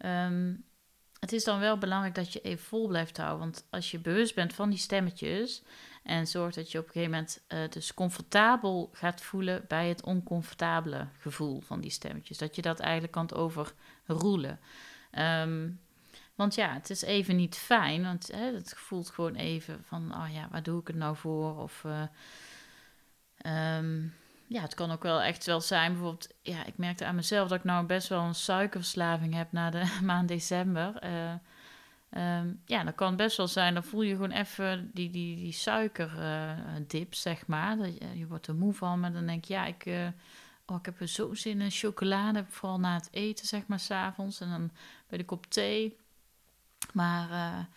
Um, 0.06 0.66
het 1.20 1.34
is 1.34 1.44
dan 1.44 1.60
wel 1.60 1.78
belangrijk 1.78 2.16
dat 2.16 2.34
je 2.34 2.42
even 2.42 2.66
vol 2.66 2.88
blijft 2.88 3.18
houden. 3.18 3.40
Want 3.40 3.68
als 3.70 3.92
je 3.92 4.00
bewust 4.00 4.36
bent 4.36 4.54
van 4.54 4.70
die 4.70 4.80
stemmetjes 4.80 5.64
en 6.08 6.28
zorgt 6.28 6.56
dat 6.56 6.72
je 6.72 6.78
op 6.78 6.86
een 6.86 6.92
gegeven 6.92 7.12
moment 7.12 7.42
uh, 7.48 7.70
dus 7.70 7.94
comfortabel 7.94 8.90
gaat 8.94 9.22
voelen 9.22 9.66
bij 9.68 9.90
het 9.90 10.04
oncomfortabele 10.04 11.08
gevoel 11.20 11.62
van 11.62 11.82
die 11.82 11.92
stemmetjes. 11.92 12.38
Dat 12.38 12.56
je 12.56 12.62
dat 12.62 12.80
eigenlijk 12.80 13.14
kan 13.14 13.32
overroelen. 13.32 14.60
Um, 15.12 15.80
want 16.36 16.56
ja, 16.56 16.74
het 16.74 16.90
is 16.90 17.02
even 17.02 17.36
niet 17.36 17.56
fijn, 17.56 18.04
want 18.04 18.32
hè, 18.32 18.54
het 18.54 18.74
voelt 18.76 19.10
gewoon 19.10 19.36
even 19.36 19.84
van, 19.84 20.16
oh 20.16 20.34
ja, 20.34 20.48
waar 20.52 20.64
doe 20.64 20.82
ik 20.82 20.88
het 20.88 20.96
nou 20.96 21.16
voor? 21.16 21.58
Of 21.58 21.84
uh, 21.86 23.78
um, 23.78 24.14
ja, 24.48 24.62
het 24.62 24.74
kan 24.74 24.92
ook 24.92 25.04
wel 25.04 25.22
echt 25.22 25.46
wel 25.46 25.62
zijn. 25.62 25.92
Bijvoorbeeld, 25.92 26.34
ja, 26.42 26.66
ik 26.66 26.78
merkte 26.78 27.06
aan 27.06 27.16
mezelf 27.16 27.50
dat 27.50 27.58
ik 27.58 27.64
nou 27.64 27.86
best 27.86 28.08
wel 28.08 28.22
een 28.22 28.36
suikerverslaving 28.36 29.34
heb 29.34 29.52
na 29.52 29.70
de 29.70 29.98
maand 30.04 30.28
december. 30.28 31.04
Uh, 31.04 31.34
um, 32.12 32.62
ja, 32.66 32.84
dat 32.84 32.96
kan 32.96 33.16
best 33.16 33.38
wel 33.38 33.48
zijn. 33.48 33.74
Dan 33.74 33.84
voel 33.84 34.02
je 34.02 34.16
gewoon 34.16 34.32
even 34.32 34.92
die, 34.94 35.10
die, 35.10 35.36
die 35.36 35.52
suikerdip, 35.52 37.14
uh, 37.14 37.20
zeg 37.20 37.48
maar. 37.48 37.78
Dat, 37.78 37.98
je, 37.98 38.18
je 38.18 38.28
wordt 38.28 38.48
er 38.48 38.56
moe 38.56 38.74
van, 38.74 39.00
maar 39.00 39.14
dan 39.14 39.26
denk 39.26 39.46
je, 39.46 39.54
ja, 39.54 39.66
ik, 39.66 39.86
uh, 39.86 40.08
oh, 40.66 40.78
ik 40.78 40.86
heb 40.86 41.02
er 41.02 41.08
zo 41.08 41.34
zin 41.34 41.62
in 41.62 41.72
chocolade. 41.72 42.46
Vooral 42.50 42.80
na 42.80 42.94
het 42.94 43.08
eten, 43.12 43.48
zeg 43.48 43.68
maar, 43.68 43.80
s'avonds. 43.80 44.40
En 44.40 44.50
dan 44.50 44.72
bij 45.08 45.18
de 45.18 45.26
kop 45.26 45.46
thee. 45.46 45.98
Maar 46.94 47.68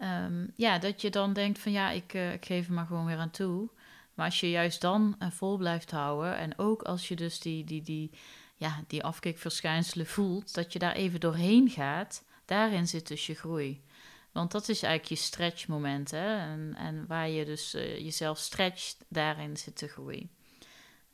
um, 0.00 0.52
ja, 0.56 0.78
dat 0.78 1.00
je 1.00 1.10
dan 1.10 1.32
denkt 1.32 1.58
van, 1.58 1.72
ja, 1.72 1.90
ik, 1.90 2.12
ik 2.12 2.44
geef 2.44 2.66
er 2.66 2.72
maar 2.72 2.86
gewoon 2.86 3.06
weer 3.06 3.18
aan 3.18 3.30
toe. 3.30 3.68
Maar 4.14 4.26
als 4.26 4.40
je 4.40 4.50
juist 4.50 4.80
dan 4.80 5.16
vol 5.18 5.56
blijft 5.56 5.90
houden 5.90 6.36
en 6.36 6.58
ook 6.58 6.82
als 6.82 7.08
je 7.08 7.16
dus 7.16 7.40
die, 7.40 7.64
die, 7.64 7.82
die, 7.82 8.10
ja, 8.54 8.80
die 8.86 9.04
afkikverschijnselen 9.04 10.06
voelt, 10.06 10.54
dat 10.54 10.72
je 10.72 10.78
daar 10.78 10.92
even 10.92 11.20
doorheen 11.20 11.70
gaat, 11.70 12.24
daarin 12.46 12.86
zit 12.86 13.08
dus 13.08 13.26
je 13.26 13.34
groei. 13.34 13.84
Want 14.32 14.52
dat 14.52 14.68
is 14.68 14.82
eigenlijk 14.82 15.20
je 15.20 15.26
stretchmoment. 15.26 16.10
Hè? 16.10 16.36
En, 16.36 16.74
en 16.76 17.06
waar 17.06 17.28
je 17.28 17.44
dus 17.44 17.74
uh, 17.74 17.98
jezelf 17.98 18.38
stretcht, 18.38 19.04
daarin 19.08 19.56
zit 19.56 19.78
de 19.78 19.88
groei. 19.88 20.28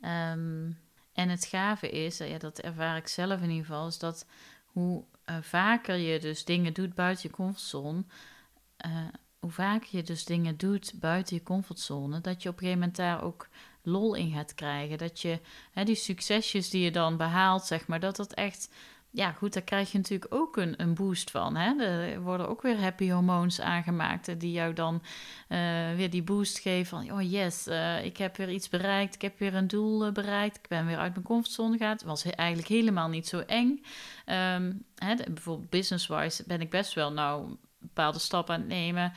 Um, 0.00 0.78
En 1.12 1.28
het 1.28 1.44
gave 1.44 1.90
is, 1.90 2.18
ja, 2.18 2.38
dat 2.38 2.58
ervaar 2.58 2.96
ik 2.96 3.08
zelf 3.08 3.40
in 3.40 3.50
ieder 3.50 3.66
geval, 3.66 3.86
is 3.86 3.98
dat 3.98 4.26
hoe 4.66 5.04
vaker 5.40 5.96
je 5.96 6.18
dus 6.18 6.44
dingen 6.44 6.72
doet 6.72 6.94
buiten 6.94 7.28
je 7.28 7.34
comfortzone, 7.34 8.04
hoe 9.40 9.50
vaker 9.50 9.96
je 9.96 10.02
dus 10.02 10.24
dingen 10.24 10.56
doet 10.56 10.92
buiten 10.94 11.36
je 11.36 11.42
comfortzone, 11.42 12.20
dat 12.20 12.42
je 12.42 12.48
op 12.48 12.54
een 12.54 12.60
gegeven 12.60 12.78
moment 12.78 12.96
daar 12.96 13.22
ook 13.22 13.48
lol 13.82 14.14
in 14.14 14.32
gaat 14.32 14.54
krijgen. 14.54 14.98
Dat 14.98 15.20
je 15.20 15.40
hè, 15.72 15.84
die 15.84 15.94
succesjes 15.94 16.70
die 16.70 16.82
je 16.82 16.90
dan 16.90 17.16
behaalt, 17.16 17.64
zeg 17.64 17.86
maar, 17.86 18.00
dat 18.00 18.16
dat 18.16 18.32
echt. 18.32 18.68
Ja, 19.14 19.32
goed, 19.32 19.52
daar 19.52 19.62
krijg 19.62 19.92
je 19.92 19.98
natuurlijk 19.98 20.34
ook 20.34 20.56
een, 20.56 20.74
een 20.80 20.94
boost 20.94 21.30
van. 21.30 21.56
Hè? 21.56 21.84
Er 21.84 22.20
worden 22.20 22.48
ook 22.48 22.62
weer 22.62 22.80
happy 22.80 23.10
hormoons 23.10 23.60
aangemaakt 23.60 24.40
die 24.40 24.52
jou 24.52 24.72
dan 24.72 25.02
uh, 25.48 25.58
weer 25.94 26.10
die 26.10 26.22
boost 26.22 26.58
geven 26.58 26.86
van... 26.86 27.12
oh 27.12 27.30
yes, 27.30 27.68
uh, 27.68 28.04
ik 28.04 28.16
heb 28.16 28.36
weer 28.36 28.50
iets 28.50 28.68
bereikt, 28.68 29.14
ik 29.14 29.22
heb 29.22 29.38
weer 29.38 29.54
een 29.54 29.68
doel 29.68 30.12
bereikt... 30.12 30.56
ik 30.56 30.68
ben 30.68 30.86
weer 30.86 30.98
uit 30.98 31.12
mijn 31.12 31.24
comfortzone 31.24 31.76
gegaan. 31.76 31.98
Was 32.04 32.24
eigenlijk 32.24 32.68
helemaal 32.68 33.08
niet 33.08 33.28
zo 33.28 33.38
eng. 33.38 33.84
Um, 34.26 34.84
hè, 34.96 35.14
bijvoorbeeld 35.14 35.70
business-wise 35.70 36.44
ben 36.46 36.60
ik 36.60 36.70
best 36.70 36.94
wel 36.94 37.12
nou 37.12 37.56
bepaalde 37.78 38.18
stappen 38.18 38.54
aan 38.54 38.60
het 38.60 38.68
nemen 38.68 39.12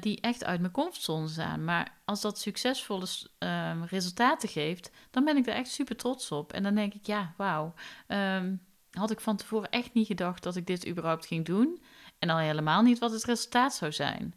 die 0.00 0.20
echt 0.20 0.44
uit 0.44 0.60
mijn 0.60 0.72
comfortzone 0.72 1.28
zijn. 1.28 1.64
Maar 1.64 2.00
als 2.04 2.20
dat 2.20 2.38
succesvolle 2.38 3.06
uh, 3.38 3.82
resultaten 3.86 4.48
geeft, 4.48 4.90
dan 5.10 5.24
ben 5.24 5.36
ik 5.36 5.46
er 5.46 5.54
echt 5.54 5.70
super 5.70 5.96
trots 5.96 6.30
op. 6.30 6.52
En 6.52 6.62
dan 6.62 6.74
denk 6.74 6.94
ik, 6.94 7.06
ja, 7.06 7.34
wauw. 7.36 7.74
Um, 8.08 8.60
had 8.92 9.10
ik 9.10 9.20
van 9.20 9.36
tevoren 9.36 9.70
echt 9.70 9.94
niet 9.94 10.06
gedacht 10.06 10.42
dat 10.42 10.56
ik 10.56 10.66
dit 10.66 10.88
überhaupt 10.88 11.26
ging 11.26 11.44
doen. 11.44 11.82
En 12.18 12.30
al 12.30 12.38
helemaal 12.38 12.82
niet 12.82 12.98
wat 12.98 13.12
het 13.12 13.24
resultaat 13.24 13.74
zou 13.74 13.92
zijn. 13.92 14.34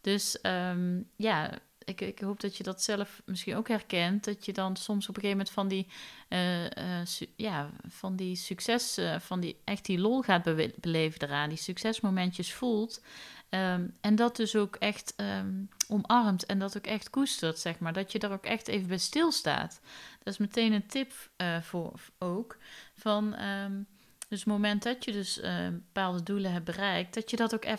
Dus 0.00 0.38
um, 0.42 1.10
ja, 1.16 1.50
ik, 1.86 2.00
ik, 2.00 2.18
hoop 2.18 2.40
dat 2.40 2.56
je 2.56 2.62
dat 2.62 2.82
zelf 2.82 3.22
misschien 3.24 3.56
ook 3.56 3.68
herkent. 3.68 4.24
Dat 4.24 4.44
je 4.44 4.52
dan 4.52 4.76
soms 4.76 5.08
op 5.08 5.16
een 5.16 5.22
gegeven 5.22 5.36
moment 5.38 5.50
van 5.50 5.68
die, 5.68 5.86
uh, 6.28 6.64
uh, 6.64 7.06
ja, 7.36 7.70
van 7.88 8.16
die 8.16 8.36
succes, 8.36 8.98
uh, 8.98 9.18
van 9.18 9.40
die 9.40 9.60
echt 9.64 9.84
die 9.84 9.98
lol 9.98 10.22
gaat 10.22 10.42
be 10.42 10.74
beleven 10.80 11.22
eraan. 11.22 11.48
Die 11.48 11.58
succesmomentjes 11.58 12.52
voelt. 12.52 13.02
Um, 13.50 13.96
en 14.00 14.14
dat 14.14 14.36
dus 14.36 14.56
ook 14.56 14.76
echt 14.76 15.14
um, 15.16 15.68
omarmt 15.88 16.46
en 16.46 16.58
dat 16.58 16.76
ook 16.76 16.86
echt 16.86 17.10
koestert, 17.10 17.58
zeg 17.58 17.78
maar. 17.78 17.92
Dat 17.92 18.12
je 18.12 18.18
daar 18.18 18.32
ook 18.32 18.46
echt 18.46 18.68
even 18.68 18.88
bij 18.88 18.98
stilstaat. 18.98 19.80
Dat 20.18 20.32
is 20.32 20.38
meteen 20.38 20.72
een 20.72 20.86
tip 20.86 21.12
voor 21.62 21.92
ook. 22.18 22.56
Van, 22.94 23.34
dus 24.28 24.38
het 24.38 24.48
moment 24.48 24.82
dat 24.82 25.04
je 25.04 25.12
dus 25.12 25.38
uh, 25.38 25.68
bepaalde 25.68 26.22
doelen 26.22 26.52
hebt 26.52 26.64
bereikt, 26.64 27.14
dat 27.14 27.30
je 27.30 27.36
dat 27.36 27.54
ook 27.54 27.64
uh, 27.64 27.74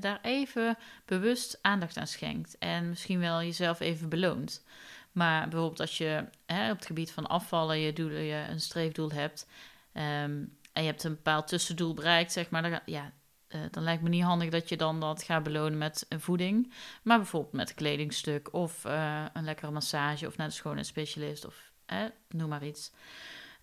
daar 0.00 0.18
even 0.22 0.78
bewust 1.04 1.58
aandacht 1.62 1.96
aan 1.96 2.06
schenkt. 2.06 2.58
En 2.58 2.88
misschien 2.88 3.18
wel 3.18 3.42
jezelf 3.42 3.80
even 3.80 4.08
beloont. 4.08 4.64
Maar 5.12 5.48
bijvoorbeeld 5.48 5.80
als 5.80 5.98
je 5.98 6.24
hè, 6.46 6.70
op 6.70 6.76
het 6.76 6.86
gebied 6.86 7.10
van 7.10 7.26
afvallen 7.26 7.78
je, 7.78 7.92
doelen, 7.92 8.22
je 8.22 8.46
een 8.48 8.60
streefdoel 8.60 9.10
hebt 9.10 9.46
um, 9.92 10.56
en 10.72 10.82
je 10.82 10.88
hebt 10.88 11.04
een 11.04 11.14
bepaald 11.14 11.48
tussendoel 11.48 11.94
bereikt, 11.94 12.32
zeg 12.32 12.50
maar, 12.50 12.62
dan, 12.62 12.80
ja, 12.84 13.12
uh, 13.48 13.60
dan 13.70 13.82
lijkt 13.82 14.02
me 14.02 14.08
niet 14.08 14.22
handig 14.22 14.50
dat 14.50 14.68
je 14.68 14.76
dan 14.76 15.00
dat 15.00 15.22
gaat 15.22 15.42
belonen 15.42 15.78
met 15.78 16.06
een 16.08 16.20
voeding. 16.20 16.72
Maar 17.02 17.16
bijvoorbeeld 17.16 17.52
met 17.52 17.68
een 17.68 17.74
kledingstuk 17.74 18.52
of 18.52 18.84
een 19.32 19.44
lekkere 19.44 19.70
massage 19.70 20.26
of 20.26 20.36
naar 20.36 20.48
de 20.48 20.54
schoonheidsspecialist 20.54 21.46
of 21.46 21.72
noem 22.28 22.48
maar 22.48 22.64
iets. 22.64 22.92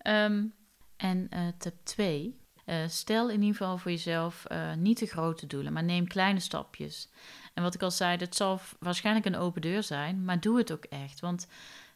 Um, 0.06 0.54
en 0.96 1.28
uh, 1.34 1.40
tip 1.58 1.74
2. 1.82 2.38
Uh, 2.66 2.82
eh, 2.82 2.90
stel 2.90 3.30
in 3.30 3.40
ieder 3.40 3.56
geval 3.56 3.78
voor 3.78 3.90
jezelf 3.90 4.44
uh, 4.52 4.74
niet 4.74 4.96
te 4.96 5.06
grote 5.06 5.46
doelen, 5.46 5.72
maar 5.72 5.84
neem 5.84 6.06
kleine 6.06 6.40
stapjes. 6.40 7.08
En 7.54 7.62
wat 7.62 7.74
ik 7.74 7.82
al 7.82 7.90
zei, 7.90 8.16
dat 8.16 8.36
zal 8.36 8.60
waarschijnlijk 8.78 9.26
een 9.26 9.36
open 9.36 9.60
deur 9.60 9.82
zijn, 9.82 10.24
maar 10.24 10.40
doe 10.40 10.58
het 10.58 10.72
ook 10.72 10.84
echt. 10.84 11.20
Want 11.20 11.46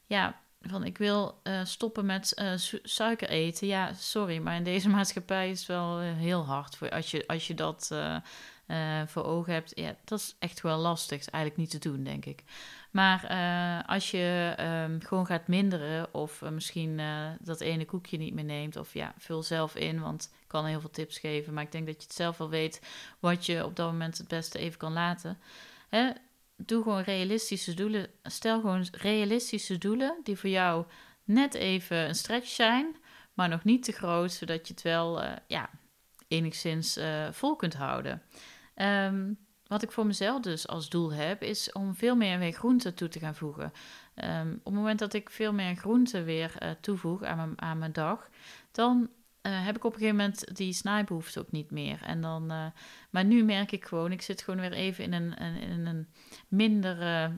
ja, 0.07 0.41
van 0.61 0.85
ik 0.85 0.99
wil 0.99 1.43
stoppen 1.63 2.07
met 2.07 2.43
suiker 2.83 3.29
eten. 3.29 3.67
Ja, 3.67 3.93
sorry, 3.93 4.39
maar 4.39 4.57
in 4.57 4.65
deze 4.65 4.89
maatschappij 4.99 5.51
is 5.51 5.59
het 5.59 5.69
wel 5.69 5.99
heel 5.99 6.45
hard 6.45 6.77
voor 6.77 6.91
als 6.91 7.11
je, 7.11 7.27
als 7.27 7.47
je 7.47 7.55
dat 7.55 7.95
voor 9.07 9.25
ogen 9.25 9.53
hebt. 9.53 9.73
Ja, 9.75 9.97
dat 10.05 10.19
is 10.19 10.37
echt 10.39 10.61
wel 10.61 10.79
lastig. 10.79 11.29
eigenlijk 11.29 11.57
niet 11.57 11.71
te 11.71 11.91
doen, 11.91 12.05
denk 12.05 12.25
ik. 12.25 12.45
Maar 12.91 13.31
uh, 13.31 13.89
als 13.89 14.11
je 14.11 14.55
um, 14.61 15.01
gewoon 15.03 15.27
gaat 15.27 15.49
minderen 15.49 16.15
of 16.15 16.41
uh, 16.41 16.49
misschien 16.49 16.99
uh, 16.99 17.29
dat 17.41 17.61
ene 17.61 17.85
koekje 17.85 18.19
niet 18.19 18.35
meer 18.35 18.45
neemt 18.45 18.77
of 18.77 18.95
ja, 18.95 19.15
vul 19.19 19.43
zelf 19.43 19.75
in, 19.75 20.01
want 20.01 20.31
ik 20.41 20.49
kan 20.49 20.65
heel 20.65 20.81
veel 20.81 20.91
tips 20.91 21.19
geven, 21.19 21.55
maar 21.55 21.63
ik 21.63 21.73
denk 21.73 21.87
dat 21.87 21.97
je 21.97 22.03
het 22.03 22.17
zelf 22.17 22.39
wel 22.39 22.49
weet 22.49 22.83
wat 23.19 23.47
je 23.47 23.65
op 23.65 23.77
dat 23.77 23.91
moment 23.91 24.19
het 24.19 24.29
beste 24.29 24.59
even 24.59 24.79
kan 24.79 24.93
laten. 24.93 25.39
Hè? 25.89 26.11
Doe 26.57 26.83
gewoon 26.83 27.03
realistische 27.03 27.75
doelen. 27.75 28.07
Stel 28.23 28.61
gewoon 28.61 28.87
realistische 28.93 29.79
doelen 29.79 30.21
die 30.23 30.39
voor 30.39 30.51
jou 30.51 30.85
net 31.25 31.55
even 31.55 31.97
een 31.97 32.15
stretch 32.15 32.49
zijn, 32.49 32.97
maar 33.35 33.49
nog 33.49 33.65
niet 33.65 33.85
te 33.85 33.93
groot, 33.93 34.33
zodat 34.33 34.69
je 34.69 34.75
het 34.75 34.83
wel 34.83 35.23
ja, 35.47 35.71
enigszins 36.29 36.99
vol 37.31 37.57
kunt 37.57 37.75
houden. 37.75 38.23
Um, 38.77 39.39
wat 39.69 39.83
ik 39.83 39.93
voor 39.93 40.07
mezelf 40.07 40.41
dus 40.41 40.69
als 40.69 40.89
doel 40.89 41.13
heb, 41.13 41.43
is 41.43 41.73
om 41.73 41.95
veel 41.95 42.17
meer 42.17 42.39
weer 42.39 42.53
groenten 42.53 42.95
toe 42.95 43.09
te 43.09 43.19
gaan 43.19 43.35
voegen. 43.35 43.73
Um, 44.15 44.53
op 44.53 44.65
het 44.65 44.75
moment 44.75 44.99
dat 44.99 45.15
ik 45.15 45.31
veel 45.31 45.53
meer 45.53 45.75
groenten 45.75 46.25
weer 46.25 46.55
uh, 46.63 46.71
toevoeg 46.81 47.23
aan 47.23 47.37
mijn, 47.37 47.61
aan 47.61 47.79
mijn 47.79 47.93
dag, 47.93 48.29
dan 48.73 49.09
uh, 49.43 49.65
heb 49.65 49.77
ik 49.77 49.85
op 49.85 49.93
een 49.93 49.99
gegeven 49.99 50.19
moment 50.19 50.57
die 50.57 50.73
snijbehoefte 50.73 51.41
ook 51.41 51.51
niet 51.51 51.71
meer. 51.71 52.03
En 52.03 52.21
dan, 52.21 52.53
uh, 52.53 52.67
maar 53.11 53.25
nu 53.25 53.45
merk 53.45 53.73
ik 53.73 53.85
gewoon, 53.85 54.13
ik 54.13 54.23
zit 54.23 54.43
gewoon 54.43 54.61
weer 54.61 54.73
even 54.73 55.05
in 55.05 55.13
een, 55.13 55.37
in 55.61 55.87
een 55.87 56.09
minder 56.49 57.31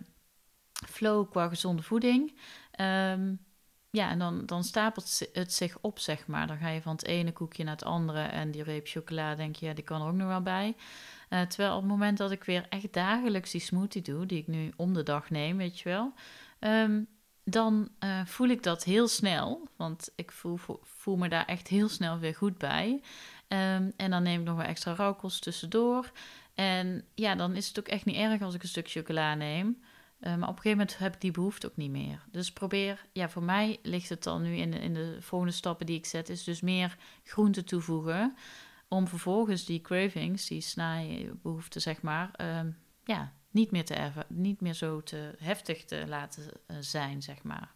flow 0.72 1.30
qua 1.30 1.48
gezonde 1.48 1.82
voeding. 1.82 2.38
Um, 2.80 3.40
ja, 3.90 4.10
en 4.10 4.18
dan, 4.18 4.46
dan 4.46 4.64
stapelt 4.64 5.28
het 5.32 5.52
zich 5.52 5.78
op, 5.80 5.98
zeg 5.98 6.26
maar. 6.26 6.46
Dan 6.46 6.56
ga 6.58 6.68
je 6.68 6.82
van 6.82 6.92
het 6.92 7.04
ene 7.04 7.32
koekje 7.32 7.64
naar 7.64 7.74
het 7.74 7.84
andere 7.84 8.22
en 8.22 8.50
die 8.50 8.62
reep 8.62 8.86
chocola, 8.86 9.34
denk 9.34 9.56
je, 9.56 9.66
ja, 9.66 9.74
die 9.74 9.84
kan 9.84 10.00
er 10.00 10.08
ook 10.08 10.14
nog 10.14 10.28
wel 10.28 10.42
bij. 10.42 10.76
Uh, 11.30 11.40
terwijl 11.40 11.74
op 11.74 11.80
het 11.80 11.90
moment 11.90 12.18
dat 12.18 12.30
ik 12.30 12.44
weer 12.44 12.66
echt 12.68 12.92
dagelijks 12.92 13.50
die 13.50 13.60
smoothie 13.60 14.02
doe, 14.02 14.26
die 14.26 14.38
ik 14.38 14.46
nu 14.46 14.72
om 14.76 14.94
de 14.94 15.02
dag 15.02 15.30
neem, 15.30 15.56
weet 15.56 15.78
je 15.78 15.88
wel, 15.88 16.12
um, 16.60 17.06
dan 17.44 17.88
uh, 18.04 18.24
voel 18.24 18.48
ik 18.48 18.62
dat 18.62 18.84
heel 18.84 19.08
snel. 19.08 19.68
Want 19.76 20.12
ik 20.14 20.32
voel, 20.32 20.58
voel 20.82 21.16
me 21.16 21.28
daar 21.28 21.44
echt 21.44 21.68
heel 21.68 21.88
snel 21.88 22.18
weer 22.18 22.34
goed 22.34 22.58
bij. 22.58 23.02
Um, 23.48 23.92
en 23.96 24.10
dan 24.10 24.22
neem 24.22 24.40
ik 24.40 24.46
nog 24.46 24.56
wel 24.56 24.66
extra 24.66 24.94
rauwkost 24.94 25.42
tussendoor. 25.42 26.10
En 26.54 27.04
ja, 27.14 27.34
dan 27.34 27.56
is 27.56 27.68
het 27.68 27.78
ook 27.78 27.88
echt 27.88 28.04
niet 28.04 28.16
erg 28.16 28.42
als 28.42 28.54
ik 28.54 28.62
een 28.62 28.68
stuk 28.68 28.90
chocola 28.90 29.34
neem. 29.34 29.82
Uh, 30.20 30.36
maar 30.36 30.48
op 30.48 30.56
een 30.56 30.62
gegeven 30.62 30.78
moment 30.78 30.98
heb 30.98 31.14
ik 31.14 31.20
die 31.20 31.30
behoefte 31.30 31.66
ook 31.66 31.76
niet 31.76 31.90
meer. 31.90 32.24
Dus 32.30 32.52
probeer, 32.52 33.06
ja, 33.12 33.28
voor 33.28 33.42
mij 33.42 33.78
ligt 33.82 34.08
het 34.08 34.22
dan 34.22 34.42
nu 34.42 34.56
in 34.56 34.70
de, 34.70 34.78
in 34.78 34.94
de 34.94 35.16
volgende 35.20 35.54
stappen 35.54 35.86
die 35.86 35.96
ik 35.96 36.06
zet, 36.06 36.28
is 36.28 36.44
dus 36.44 36.60
meer 36.60 36.96
groente 37.24 37.64
toevoegen 37.64 38.36
om 38.88 39.08
vervolgens 39.08 39.64
die 39.64 39.80
cravings, 39.80 40.46
die 40.46 40.60
snijbehoeften, 40.60 41.80
zeg 41.80 42.02
maar, 42.02 42.30
um, 42.58 42.78
ja, 43.04 43.32
niet 43.50 43.70
meer, 43.70 43.84
te 43.84 43.94
erven, 43.94 44.24
niet 44.28 44.60
meer 44.60 44.74
zo 44.74 45.02
te 45.02 45.34
heftig 45.38 45.84
te 45.84 46.04
laten 46.08 46.42
uh, 46.42 46.76
zijn, 46.80 47.22
zeg 47.22 47.42
maar. 47.42 47.72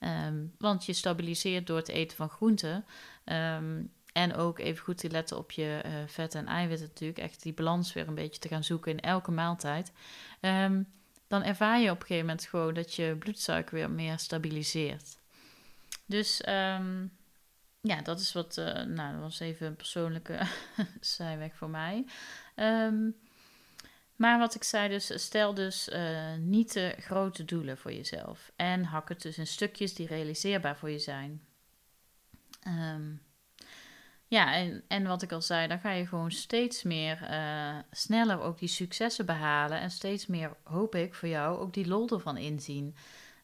Um, 0.00 0.52
want 0.58 0.86
je 0.86 0.92
stabiliseert 0.92 1.66
door 1.66 1.76
het 1.76 1.88
eten 1.88 2.16
van 2.16 2.28
groenten. 2.28 2.84
Um, 3.24 3.92
en 4.12 4.34
ook 4.34 4.58
even 4.58 4.84
goed 4.84 4.98
te 4.98 5.10
letten 5.10 5.38
op 5.38 5.50
je 5.50 5.82
uh, 5.86 5.92
vetten 6.06 6.40
en 6.40 6.46
eiwitten 6.46 6.86
natuurlijk. 6.86 7.18
Echt 7.18 7.42
die 7.42 7.54
balans 7.54 7.92
weer 7.92 8.08
een 8.08 8.14
beetje 8.14 8.40
te 8.40 8.48
gaan 8.48 8.64
zoeken 8.64 8.92
in 8.92 9.00
elke 9.00 9.30
maaltijd. 9.30 9.92
Um, 10.40 10.86
dan 11.26 11.42
ervaar 11.42 11.80
je 11.80 11.90
op 11.90 12.00
een 12.00 12.06
gegeven 12.06 12.26
moment 12.26 12.46
gewoon 12.46 12.74
dat 12.74 12.94
je 12.94 13.16
bloedsuiker 13.18 13.74
weer 13.74 13.90
meer 13.90 14.18
stabiliseert. 14.18 15.18
Dus 16.06 16.42
um, 16.48 17.16
ja, 17.80 18.02
dat 18.02 18.20
is 18.20 18.32
wat, 18.32 18.56
uh, 18.56 18.82
nou, 18.82 19.12
dat 19.12 19.20
was 19.20 19.40
even 19.40 19.66
een 19.66 19.76
persoonlijke 19.76 20.40
zijweg 21.00 21.56
voor 21.56 21.70
mij. 21.70 22.06
Um, 22.56 23.16
maar 24.16 24.38
wat 24.38 24.54
ik 24.54 24.64
zei 24.64 24.88
dus, 24.88 25.22
stel 25.22 25.54
dus 25.54 25.88
uh, 25.88 26.34
niet 26.34 26.72
te 26.72 26.94
grote 26.98 27.44
doelen 27.44 27.78
voor 27.78 27.92
jezelf. 27.92 28.52
En 28.56 28.84
hak 28.84 29.08
het 29.08 29.22
dus 29.22 29.38
in 29.38 29.46
stukjes 29.46 29.94
die 29.94 30.06
realiseerbaar 30.06 30.76
voor 30.76 30.90
je 30.90 30.98
zijn. 30.98 31.42
Um, 32.66 33.20
ja, 34.28 34.54
en, 34.54 34.84
en 34.88 35.06
wat 35.06 35.22
ik 35.22 35.32
al 35.32 35.42
zei, 35.42 35.68
dan 35.68 35.78
ga 35.78 35.90
je 35.90 36.06
gewoon 36.06 36.30
steeds 36.30 36.82
meer 36.82 37.28
uh, 37.30 37.76
sneller 37.90 38.40
ook 38.40 38.58
die 38.58 38.68
successen 38.68 39.26
behalen. 39.26 39.80
En 39.80 39.90
steeds 39.90 40.26
meer, 40.26 40.56
hoop 40.62 40.94
ik 40.94 41.14
voor 41.14 41.28
jou, 41.28 41.58
ook 41.58 41.74
die 41.74 41.86
lol 41.86 42.08
ervan 42.08 42.36
inzien. 42.36 42.96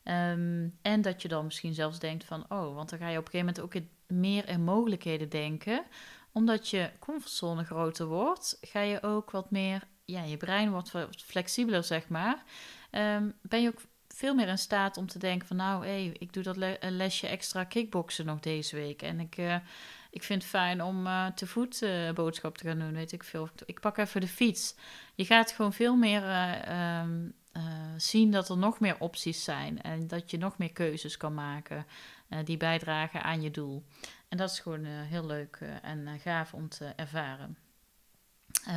Um, 0.05 0.79
en 0.83 1.03
dat 1.03 1.23
je 1.23 1.29
dan 1.29 1.45
misschien 1.45 1.75
zelfs 1.75 1.99
denkt 1.99 2.25
van, 2.25 2.45
oh, 2.49 2.75
want 2.75 2.91
dan 2.91 2.99
ga 2.99 3.09
je 3.09 3.19
op 3.19 3.25
een 3.25 3.31
gegeven 3.31 3.55
moment 3.55 3.77
ook 3.77 3.83
meer 4.07 4.49
in 4.49 4.65
mogelijkheden 4.65 5.29
denken. 5.29 5.85
Omdat 6.33 6.69
je 6.69 6.91
comfortzone 6.99 7.65
groter 7.65 8.07
wordt, 8.07 8.59
ga 8.61 8.81
je 8.81 9.03
ook 9.03 9.31
wat 9.31 9.51
meer, 9.51 9.83
ja, 10.05 10.23
je 10.23 10.37
brein 10.37 10.71
wordt 10.71 10.91
wat 10.91 11.23
flexibeler, 11.23 11.85
zeg 11.85 12.09
maar. 12.09 12.43
Um, 12.91 13.35
ben 13.43 13.63
je 13.63 13.69
ook 13.69 13.83
veel 14.09 14.35
meer 14.35 14.49
in 14.49 14.59
staat 14.59 14.97
om 14.97 15.07
te 15.07 15.19
denken 15.19 15.47
van, 15.49 15.57
nou, 15.57 15.87
hé, 15.87 16.13
ik 16.19 16.33
doe 16.33 16.43
dat 16.43 16.57
le 16.57 16.79
lesje 16.81 17.27
extra 17.27 17.65
kickboksen 17.65 18.27
nog 18.27 18.41
deze 18.41 18.77
week. 18.77 19.03
En 19.03 19.21
ik, 19.21 19.37
uh, 19.37 19.57
ik 20.13 20.23
vind 20.23 20.43
het 20.43 20.51
fijn 20.51 20.83
om 20.83 21.07
uh, 21.07 21.27
te 21.27 21.47
voet 21.47 21.83
uh, 21.83 22.13
boodschap 22.13 22.59
te 22.59 22.65
gaan 22.65 22.79
doen, 22.79 22.93
weet 22.93 23.13
ik 23.13 23.25
veel. 23.25 23.49
Ik 23.67 23.81
pak 23.81 23.97
even 23.97 24.21
de 24.21 24.29
fiets. 24.29 24.75
Je 25.15 25.25
gaat 25.25 25.53
gewoon 25.53 25.73
veel 25.73 25.97
meer 25.97 26.23
um, 27.01 27.35
zien 27.97 28.31
dat 28.31 28.49
er 28.49 28.59
nog 28.59 28.81
meer 28.81 28.97
opties 28.99 29.45
zijn 29.45 29.83
en 29.83 30.07
dat 30.07 30.31
je 30.31 30.39
nog 30.39 30.59
meer 30.59 30.73
keuzes 30.73 31.17
kan 31.17 31.35
maken. 31.35 31.87
die 32.45 32.57
bijdragen 32.57 33.23
aan 33.23 33.43
je 33.43 33.51
doel. 33.51 33.85
En 34.29 34.37
dat 34.37 34.51
is 34.51 34.61
gewoon 34.61 34.85
heel 34.85 35.27
leuk 35.27 35.59
en 35.83 36.21
gaaf 36.21 36.55
om 36.55 36.69
te 36.69 36.85
ervaren. 36.97 37.59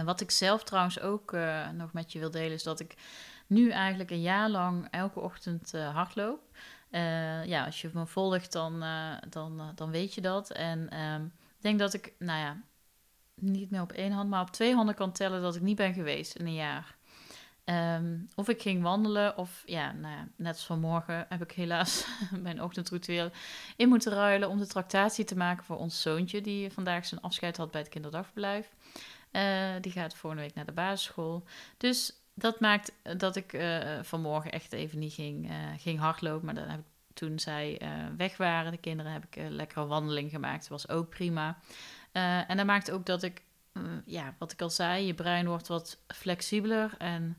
wat 0.05 0.21
ik 0.21 0.31
zelf 0.31 0.63
trouwens 0.63 0.99
ook 0.99 1.31
nog 1.73 1.93
met 1.93 2.11
je 2.11 2.19
wil 2.19 2.31
delen, 2.31 2.51
is 2.51 2.63
dat 2.63 2.79
ik 2.79 2.95
nu 3.47 3.69
eigenlijk 3.69 4.11
een 4.11 4.21
jaar 4.21 4.49
lang 4.49 4.87
elke 4.91 5.19
ochtend 5.19 5.71
hardloop. 5.71 6.41
Ja, 7.45 7.65
als 7.65 7.81
je 7.81 7.89
me 7.93 8.05
volgt, 8.05 8.51
dan, 8.51 8.83
dan, 9.29 9.71
dan 9.75 9.91
weet 9.91 10.13
je 10.13 10.21
dat. 10.21 10.51
En 10.51 10.89
ehm, 10.89 11.23
ik 11.25 11.61
denk 11.61 11.79
dat 11.79 11.93
ik, 11.93 12.13
nou 12.19 12.39
ja, 12.39 12.61
niet 13.35 13.69
meer 13.69 13.81
op 13.81 13.91
één 13.91 14.11
hand, 14.11 14.29
maar 14.29 14.41
op 14.41 14.51
twee 14.51 14.73
handen 14.73 14.95
kan 14.95 15.11
tellen 15.11 15.41
dat 15.41 15.55
ik 15.55 15.61
niet 15.61 15.75
ben 15.75 15.93
geweest 15.93 16.35
in 16.35 16.45
een 16.45 16.53
jaar. 16.53 16.95
Ehm, 17.63 18.17
of 18.35 18.49
ik 18.49 18.61
ging 18.61 18.81
wandelen, 18.81 19.37
of 19.37 19.63
ja, 19.65 19.91
nou 19.91 20.15
ja, 20.15 20.27
net 20.35 20.53
als 20.53 20.65
vanmorgen 20.65 21.25
heb 21.29 21.41
ik 21.41 21.51
helaas 21.51 22.05
mijn 22.41 22.61
ochtendritueel 22.61 23.31
in 23.75 23.89
moeten 23.89 24.13
ruilen 24.13 24.49
om 24.49 24.57
de 24.57 24.67
tractatie 24.67 25.25
te 25.25 25.37
maken 25.37 25.65
voor 25.65 25.77
ons 25.77 26.01
zoontje, 26.01 26.41
die 26.41 26.71
vandaag 26.71 27.05
zijn 27.05 27.21
afscheid 27.21 27.57
had 27.57 27.71
bij 27.71 27.81
het 27.81 27.89
kinderdagverblijf. 27.89 28.73
Die 29.81 29.91
gaat 29.91 30.15
volgende 30.15 30.45
week 30.45 30.55
naar 30.55 30.65
de 30.65 30.71
basisschool. 30.71 31.43
Dus 31.77 32.13
dat 32.35 32.59
maakt 32.59 32.91
dat 33.17 33.35
ik 33.35 33.53
uh, 33.53 33.99
vanmorgen 34.01 34.51
echt 34.51 34.73
even 34.73 34.99
niet 34.99 35.13
ging, 35.13 35.49
uh, 35.49 35.55
ging 35.77 35.99
hardlopen. 35.99 36.45
Maar 36.45 36.55
dan 36.55 36.67
heb 36.67 36.81
toen 37.13 37.39
zij 37.39 37.81
weg 38.17 38.37
waren, 38.37 38.71
de 38.71 38.77
kinderen, 38.77 39.11
heb 39.11 39.25
ik 39.25 39.35
een 39.35 39.55
lekkere 39.55 39.85
wandeling 39.85 40.29
gemaakt. 40.29 40.59
Dat 40.59 40.69
was 40.69 40.89
ook 40.89 41.09
prima. 41.09 41.57
En 42.47 42.57
dat 42.57 42.65
maakt 42.65 42.91
ook 42.91 43.05
dat 43.05 43.23
ik, 43.23 43.41
ja, 44.05 44.35
wat 44.37 44.51
ik 44.51 44.61
al 44.61 44.69
zei, 44.69 45.05
je 45.05 45.13
brein 45.13 45.47
wordt 45.47 45.67
wat 45.67 45.97
flexibeler. 46.07 46.95
En 46.97 47.37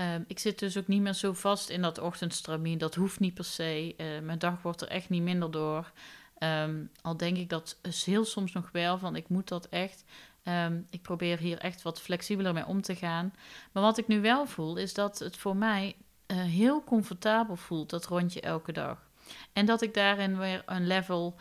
uh, 0.00 0.14
ik 0.26 0.38
zit 0.38 0.58
dus 0.58 0.76
ook 0.76 0.86
niet 0.86 1.00
meer 1.00 1.12
zo 1.12 1.32
vast 1.32 1.68
in 1.68 1.82
dat 1.82 1.98
ochtendstramien. 1.98 2.78
Dat 2.78 2.94
hoeft 2.94 3.20
niet 3.20 3.34
per 3.34 3.44
se. 3.44 3.94
Eh, 3.96 4.06
mijn 4.22 4.38
dag 4.38 4.62
wordt 4.62 4.80
er 4.80 4.88
echt 4.88 5.08
niet 5.08 5.22
minder 5.22 5.50
door. 5.50 5.92
Um, 6.38 6.90
al 7.02 7.16
denk 7.16 7.36
ik 7.36 7.48
dat 7.48 7.76
heel 8.04 8.24
soms 8.24 8.52
nog 8.52 8.68
wel 8.72 8.98
van 8.98 9.16
ik 9.16 9.28
moet 9.28 9.48
dat 9.48 9.68
echt. 9.68 10.04
Um, 10.44 10.86
ik 10.90 11.02
probeer 11.02 11.38
hier 11.38 11.58
echt 11.58 11.82
wat 11.82 12.00
flexibeler 12.00 12.52
mee 12.52 12.66
om 12.66 12.82
te 12.82 12.96
gaan. 12.96 13.32
Maar 13.72 13.82
wat 13.82 13.98
ik 13.98 14.06
nu 14.06 14.20
wel 14.20 14.46
voel, 14.46 14.76
is 14.76 14.94
dat 14.94 15.18
het 15.18 15.36
voor 15.36 15.56
mij 15.56 15.96
heel 16.26 16.84
comfortabel 16.84 17.56
voelt, 17.56 17.90
dat 17.90 18.06
rondje 18.06 18.40
elke 18.40 18.72
dag. 18.72 19.08
En 19.52 19.66
dat 19.66 19.82
ik 19.82 19.94
daarin 19.94 20.38
weer 20.38 20.62
een 20.66 20.86
level 20.86 21.36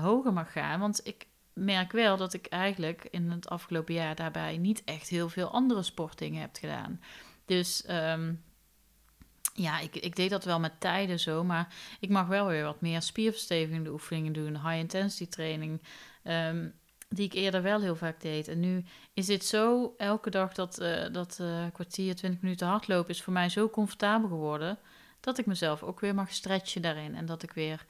hoger 0.00 0.32
mag 0.32 0.52
gaan. 0.52 0.80
Want 0.80 1.06
ik, 1.06 1.26
merk 1.58 1.92
wel 1.92 2.16
dat 2.16 2.32
ik 2.32 2.46
eigenlijk 2.46 3.06
in 3.10 3.30
het 3.30 3.48
afgelopen 3.48 3.94
jaar 3.94 4.14
daarbij 4.14 4.56
niet 4.58 4.82
echt 4.84 5.08
heel 5.08 5.28
veel 5.28 5.50
andere 5.50 5.82
sportdingen 5.82 6.40
heb 6.40 6.56
gedaan. 6.56 7.00
Dus 7.44 7.84
ehm, 7.84 8.34
ja, 9.54 9.78
ik, 9.78 9.96
ik 9.96 10.16
deed 10.16 10.30
dat 10.30 10.44
wel 10.44 10.60
met 10.60 10.80
tijden 10.80 11.20
zo, 11.20 11.44
maar 11.44 11.74
ik 12.00 12.08
mag 12.08 12.26
wel 12.26 12.46
weer 12.46 12.64
wat 12.64 12.80
meer 12.80 13.02
spierverstevigende 13.02 13.90
oefeningen 13.90 14.32
doen, 14.32 14.52
high 14.52 14.78
intensity 14.78 15.28
training, 15.28 15.82
um, 16.24 16.74
die 17.08 17.24
ik 17.24 17.32
eerder 17.32 17.62
wel 17.62 17.80
heel 17.80 17.96
vaak 17.96 18.20
deed. 18.20 18.48
En 18.48 18.60
nu 18.60 18.84
is 19.12 19.26
dit 19.26 19.44
zo, 19.44 19.94
elke 19.96 20.30
dag 20.30 20.52
dat, 20.52 20.80
uh, 20.80 21.06
dat 21.12 21.38
uh, 21.40 21.66
kwartier, 21.72 22.14
20 22.14 22.40
minuten 22.40 22.66
hardlopen 22.66 23.10
is 23.10 23.22
voor 23.22 23.32
mij 23.32 23.48
zo 23.48 23.70
comfortabel 23.70 24.28
geworden, 24.28 24.78
dat 25.20 25.38
ik 25.38 25.46
mezelf 25.46 25.82
ook 25.82 26.00
weer 26.00 26.14
mag 26.14 26.32
stretchen 26.32 26.82
daarin 26.82 27.14
en 27.14 27.26
dat 27.26 27.42
ik 27.42 27.52
weer 27.52 27.86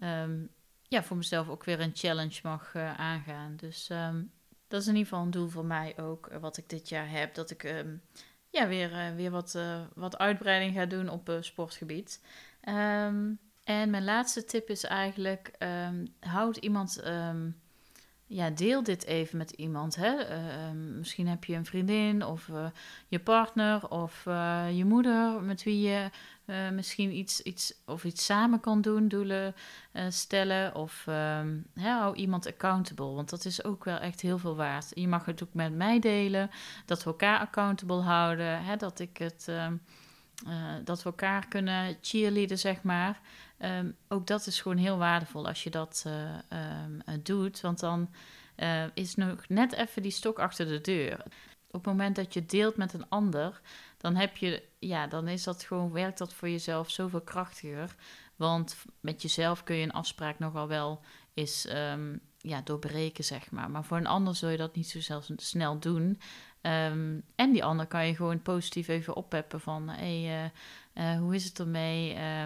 um, 0.00 0.50
ja, 0.82 1.02
voor 1.02 1.16
mezelf 1.16 1.48
ook 1.48 1.64
weer 1.64 1.80
een 1.80 1.94
challenge 1.94 2.40
mag 2.42 2.74
uh, 2.74 2.94
aangaan. 2.94 3.56
Dus 3.56 3.88
um, 3.90 4.32
dat 4.68 4.80
is 4.80 4.86
in 4.86 4.96
ieder 4.96 5.08
geval 5.08 5.24
een 5.24 5.30
doel 5.30 5.48
voor 5.48 5.64
mij 5.64 5.94
ook, 5.98 6.28
wat 6.40 6.56
ik 6.56 6.68
dit 6.68 6.88
jaar 6.88 7.10
heb. 7.10 7.34
Dat 7.34 7.50
ik 7.50 7.62
um, 7.62 8.02
ja, 8.50 8.68
weer, 8.68 9.14
weer 9.16 9.30
wat, 9.30 9.58
wat 9.94 10.18
uitbreiding 10.18 10.74
ga 10.74 10.86
doen 10.86 11.08
op 11.08 11.38
sportgebied. 11.40 12.20
En 12.60 13.90
mijn 13.90 14.04
laatste 14.04 14.44
tip 14.44 14.68
is 14.68 14.84
eigenlijk, 14.84 15.50
houd 16.20 16.56
iemand 16.56 17.02
ja, 18.28 18.50
deel 18.50 18.82
dit 18.82 19.04
even 19.04 19.38
met 19.38 19.50
iemand. 19.50 19.96
Hè? 19.96 20.30
Uh, 20.30 20.70
misschien 20.96 21.28
heb 21.28 21.44
je 21.44 21.54
een 21.54 21.64
vriendin 21.64 22.24
of 22.24 22.48
uh, 22.48 22.66
je 23.08 23.18
partner 23.18 23.88
of 23.88 24.24
uh, 24.28 24.64
je 24.72 24.84
moeder 24.84 25.42
met 25.42 25.62
wie 25.62 25.88
je 25.88 26.10
misschien 26.72 27.16
iets, 27.16 27.42
iets, 27.42 27.74
of 27.86 28.04
iets 28.04 28.24
samen 28.24 28.60
kan 28.60 28.80
doen, 28.80 29.08
doelen 29.08 29.54
stellen. 30.08 30.74
Of 30.74 31.04
hè, 31.74 31.90
hou 31.90 32.16
iemand 32.16 32.46
accountable, 32.46 33.06
want 33.14 33.30
dat 33.30 33.44
is 33.44 33.64
ook 33.64 33.84
wel 33.84 33.98
echt 33.98 34.20
heel 34.20 34.38
veel 34.38 34.56
waard. 34.56 34.90
Je 34.94 35.08
mag 35.08 35.24
het 35.24 35.42
ook 35.42 35.54
met 35.54 35.74
mij 35.74 35.98
delen, 35.98 36.50
dat 36.86 37.04
we 37.04 37.10
elkaar 37.10 37.38
accountable 37.38 38.00
houden. 38.00 38.64
Hè? 38.64 38.76
Dat, 38.76 39.00
ik 39.00 39.16
het, 39.16 39.48
uh, 40.46 40.74
dat 40.84 40.98
we 40.98 41.04
elkaar 41.04 41.48
kunnen 41.48 41.96
cheerleaden, 42.00 42.58
zeg 42.58 42.82
maar. 42.82 43.20
Um, 43.58 43.96
ook 44.08 44.26
dat 44.26 44.46
is 44.46 44.60
gewoon 44.60 44.76
heel 44.76 44.98
waardevol 44.98 45.46
als 45.46 45.62
je 45.62 45.70
dat 45.70 46.04
uh, 46.06 46.82
um, 46.84 47.22
doet. 47.22 47.60
Want 47.60 47.80
dan 47.80 48.10
is 48.94 49.14
nog 49.14 49.48
net 49.48 49.72
even 49.72 50.02
die 50.02 50.10
stok 50.10 50.38
achter 50.38 50.66
de 50.66 50.80
deur. 50.80 51.22
Op 51.66 51.84
het 51.84 51.84
moment 51.84 52.16
dat 52.16 52.34
je 52.34 52.46
deelt 52.46 52.76
met 52.76 52.92
een 52.92 53.08
ander, 53.08 53.60
dan 53.96 54.16
heb 54.16 54.36
je, 54.36 54.62
ja, 54.78 55.06
dan 55.06 55.28
is 55.28 55.44
dat 55.44 55.62
gewoon, 55.62 55.92
werkt 55.92 56.18
dat 56.18 56.34
voor 56.34 56.48
jezelf 56.48 56.90
zoveel 56.90 57.20
krachtiger. 57.20 57.94
Want 58.36 58.76
met 59.00 59.22
jezelf 59.22 59.64
kun 59.64 59.76
je 59.76 59.82
een 59.82 59.92
afspraak 59.92 60.38
nogal 60.38 60.68
wel 60.68 61.00
eens 61.34 61.68
um, 61.70 62.20
ja, 62.38 62.60
doorbreken, 62.64 63.24
zeg 63.24 63.50
maar. 63.50 63.70
Maar 63.70 63.84
voor 63.84 63.96
een 63.96 64.06
ander 64.06 64.34
zul 64.34 64.48
je 64.48 64.56
dat 64.56 64.74
niet 64.74 64.88
zo 64.88 65.20
snel 65.36 65.78
doen. 65.78 66.20
Um, 66.62 67.22
en 67.34 67.52
die 67.52 67.64
ander 67.64 67.86
kan 67.86 68.06
je 68.06 68.14
gewoon 68.14 68.42
positief 68.42 68.88
even 68.88 69.14
oppeppen 69.14 69.60
van... 69.60 69.88
hey, 69.88 70.44
uh, 70.44 70.50
uh, 71.04 71.18
hoe 71.18 71.34
is 71.34 71.44
het 71.44 71.58
ermee? 71.58 72.14
Uh, 72.14 72.44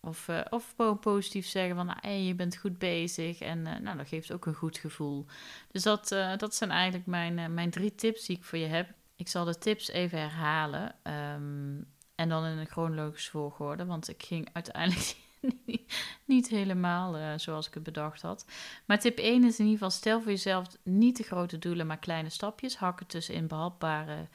of, 0.00 0.28
uh, 0.28 0.40
of 0.50 0.74
positief 1.00 1.46
zeggen 1.46 1.76
van, 1.76 1.86
nou, 1.86 1.98
hey, 2.00 2.22
je 2.22 2.34
bent 2.34 2.56
goed 2.56 2.78
bezig. 2.78 3.40
En 3.40 3.62
nou, 3.62 3.96
dat 3.96 4.08
geeft 4.08 4.32
ook 4.32 4.46
een 4.46 4.54
goed 4.54 4.78
gevoel. 4.78 5.26
Dus 5.70 5.82
dat, 5.82 6.08
dat 6.36 6.54
zijn 6.54 6.70
eigenlijk 6.70 7.06
mijn, 7.06 7.54
mijn 7.54 7.70
drie 7.70 7.94
tips 7.94 8.26
die 8.26 8.36
ik 8.36 8.44
voor 8.44 8.58
je 8.58 8.66
heb. 8.66 8.88
Ik 9.16 9.28
zal 9.28 9.44
de 9.44 9.58
tips 9.58 9.88
even 9.88 10.18
herhalen. 10.18 10.94
Um, 11.02 11.86
en 12.14 12.28
dan 12.28 12.44
in 12.44 12.58
een 12.58 12.66
chronologische 12.66 13.30
volgorde. 13.30 13.84
Want 13.84 14.08
ik 14.08 14.22
ging 14.22 14.48
uiteindelijk 14.52 15.16
niet 16.24 16.48
helemaal 16.48 17.38
zoals 17.38 17.66
ik 17.66 17.74
het 17.74 17.82
bedacht 17.82 18.22
had. 18.22 18.46
Maar 18.84 18.98
tip 18.98 19.18
1 19.18 19.44
is 19.44 19.58
in 19.58 19.64
ieder 19.64 19.78
geval, 19.78 19.90
stel 19.90 20.20
voor 20.20 20.30
jezelf 20.30 20.66
niet 20.82 21.14
te 21.14 21.22
grote 21.22 21.58
doelen, 21.58 21.86
maar 21.86 21.98
kleine 21.98 22.30
stapjes. 22.30 22.76
Hakken 22.76 23.06
tussenin 23.06 23.46
behapbare 23.46 24.28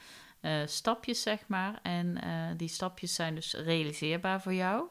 stapjes, 0.66 1.22
zeg 1.22 1.48
maar. 1.48 1.80
En 1.82 2.18
die 2.58 2.68
stapjes 2.68 3.14
zijn 3.14 3.36
dus 3.36 3.54
realiseerbaar 3.54 4.42
voor 4.42 4.54
jou. 4.54 4.88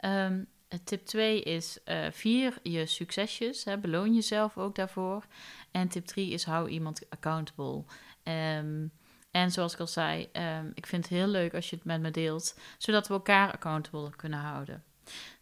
Um, 0.00 0.46
tip 0.84 1.06
2 1.06 1.42
is 1.42 1.78
vier 2.10 2.58
je 2.62 2.86
succesjes. 2.86 3.64
Hè, 3.64 3.78
beloon 3.78 4.14
jezelf 4.14 4.58
ook 4.58 4.74
daarvoor. 4.74 5.26
En 5.70 5.88
tip 5.88 6.06
3 6.06 6.30
is 6.30 6.44
hou 6.44 6.68
iemand 6.68 7.10
accountable. 7.10 7.84
Um, 8.22 8.92
en 9.36 9.50
zoals 9.50 9.72
ik 9.72 9.80
al 9.80 9.86
zei, 9.86 10.28
um, 10.32 10.72
ik 10.74 10.86
vind 10.86 11.04
het 11.04 11.12
heel 11.12 11.26
leuk 11.26 11.54
als 11.54 11.70
je 11.70 11.76
het 11.76 11.84
met 11.84 12.00
me 12.00 12.10
deelt, 12.10 12.58
zodat 12.78 13.08
we 13.08 13.14
elkaar 13.14 13.52
accountable 13.52 14.16
kunnen 14.16 14.38
houden. 14.38 14.84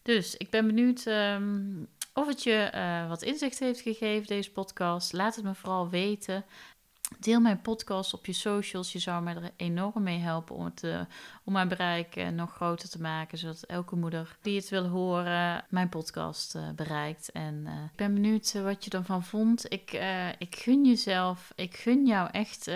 Dus 0.05 0.37
ik 0.37 0.51
ben 0.51 0.67
benieuwd 0.67 1.07
of 2.15 2.27
het 2.27 2.43
je 2.43 2.71
uh, 2.75 3.09
wat 3.09 3.23
inzicht 3.23 3.59
heeft 3.59 3.81
gegeven, 3.81 4.27
deze 4.27 4.53
podcast. 4.53 5.13
Laat 5.13 5.37
het 5.37 5.45
me 5.45 5.55
vooral 5.55 5.89
weten. 5.89 6.45
Deel 7.19 7.41
mijn 7.41 7.61
podcast 7.61 8.15
op 8.15 8.27
je 8.27 8.33
socials. 8.33 8.93
Je 8.93 8.99
zou 8.99 9.23
mij 9.23 9.35
er 9.35 9.51
enorm 9.57 10.03
mee 10.03 10.19
helpen 10.19 10.57
om, 10.57 10.65
het, 10.65 10.83
uh, 10.83 11.01
om 11.45 11.53
mijn 11.53 11.69
bereik 11.69 12.17
uh, 12.17 12.29
nog 12.29 12.55
groter 12.55 12.89
te 12.89 13.01
maken. 13.01 13.39
Zodat 13.39 13.63
elke 13.63 13.97
moeder 13.97 14.37
die 14.43 14.57
het 14.57 14.69
wil 14.69 14.87
horen, 14.87 15.65
mijn 15.69 15.89
podcast 15.89 16.59
bereikt. 16.77 17.33
En 17.33 17.67
ik 17.67 17.97
ben 17.97 18.15
benieuwd 18.15 18.53
wat 18.53 18.85
je 18.85 18.91
ervan 18.91 19.25
vond. 19.25 19.73
Ik, 19.73 19.93
ik 20.39 20.57
gun 20.57 20.85
jezelf, 20.85 21.53
ik 21.55 21.77
gun 21.77 22.07
jou 22.07 22.29
echt 22.31 22.71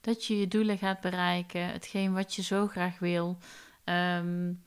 dat 0.00 0.24
je 0.24 0.38
je 0.38 0.48
doelen 0.48 0.78
gaat 0.78 1.00
bereiken. 1.00 1.66
Hetgeen 1.66 2.12
wat 2.12 2.34
je 2.34 2.42
zo 2.42 2.66
graag 2.66 2.98
wil. 2.98 3.38
Um, 3.84 4.63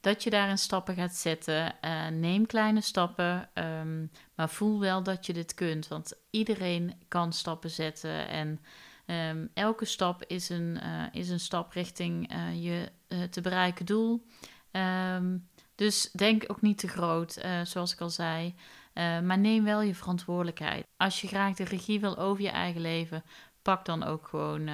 dat 0.00 0.22
je 0.22 0.30
daarin 0.30 0.58
stappen 0.58 0.94
gaat 0.94 1.14
zetten. 1.14 1.74
Uh, 1.84 2.08
neem 2.08 2.46
kleine 2.46 2.80
stappen, 2.80 3.48
um, 3.54 4.10
maar 4.34 4.48
voel 4.48 4.80
wel 4.80 5.02
dat 5.02 5.26
je 5.26 5.32
dit 5.32 5.54
kunt. 5.54 5.88
Want 5.88 6.12
iedereen 6.30 6.94
kan 7.08 7.32
stappen 7.32 7.70
zetten. 7.70 8.28
En 8.28 8.60
um, 9.06 9.50
elke 9.54 9.84
stap 9.84 10.24
is 10.26 10.48
een, 10.48 10.80
uh, 10.82 11.04
is 11.12 11.28
een 11.28 11.40
stap 11.40 11.72
richting 11.72 12.32
uh, 12.32 12.64
je 12.64 12.92
te 13.30 13.40
bereiken 13.40 13.86
doel. 13.86 14.26
Um, 14.72 15.48
dus 15.74 16.10
denk 16.12 16.44
ook 16.46 16.60
niet 16.60 16.78
te 16.78 16.88
groot, 16.88 17.40
zoals 17.64 17.92
ik 17.92 18.00
al 18.00 18.10
zei. 18.10 18.54
maar 18.94 19.38
neem 19.38 19.64
wel 19.64 19.80
je 19.80 19.94
verantwoordelijkheid. 19.94 20.86
Als 20.96 21.20
je 21.20 21.28
graag 21.28 21.54
de 21.54 21.64
regie 21.64 22.00
wil 22.00 22.18
over 22.18 22.42
je 22.42 22.50
eigen 22.50 22.80
leven, 22.80 23.22
pak 23.62 23.84
dan 23.84 24.02
ook 24.02 24.28
gewoon, 24.28 24.70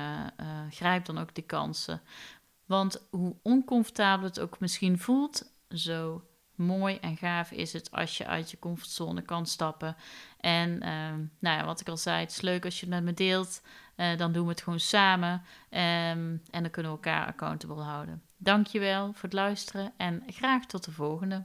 grijp 0.71 1.05
dan 1.05 1.19
ook 1.19 1.35
de 1.35 1.43
kansen. 1.43 2.03
Want 2.67 3.07
hoe 3.11 3.37
oncomfortabel 3.43 4.27
het 4.27 4.41
ook 4.41 4.61
misschien 4.61 4.99
voelt, 4.99 5.53
zo 5.69 6.23
mooi 6.55 6.97
en 6.97 7.17
gaaf 7.17 7.51
is 7.51 7.73
het 7.73 7.91
als 7.91 8.19
je 8.19 8.27
uit 8.27 8.51
je 8.51 8.59
comfortzone 8.59 9.23
kan 9.23 9.47
stappen. 9.47 9.97
En 10.41 10.71
uh, 10.71 11.13
nou 11.39 11.59
ja, 11.59 11.65
wat 11.65 11.81
ik 11.81 11.89
al 11.89 11.97
zei, 11.97 12.21
het 12.21 12.31
is 12.31 12.41
leuk 12.41 12.65
als 12.65 12.81
je 12.81 12.87
het 12.87 12.95
met 12.95 13.05
me 13.05 13.15
deelt. 13.15 13.63
Uh, 13.97 14.17
dan 14.17 14.33
doen 14.33 14.45
we 14.45 14.51
het 14.51 14.63
gewoon 14.63 14.81
samen. 14.81 15.33
Um, 15.33 16.43
en 16.51 16.63
dan 16.63 16.71
kunnen 16.71 16.93
we 16.93 16.99
elkaar 16.99 17.27
accountable 17.27 17.83
houden. 17.83 18.23
Dankjewel 18.37 19.13
voor 19.13 19.23
het 19.23 19.33
luisteren 19.33 19.93
en 19.97 20.23
graag 20.27 20.67
tot 20.67 20.85
de 20.85 20.93
volgende. 20.93 21.45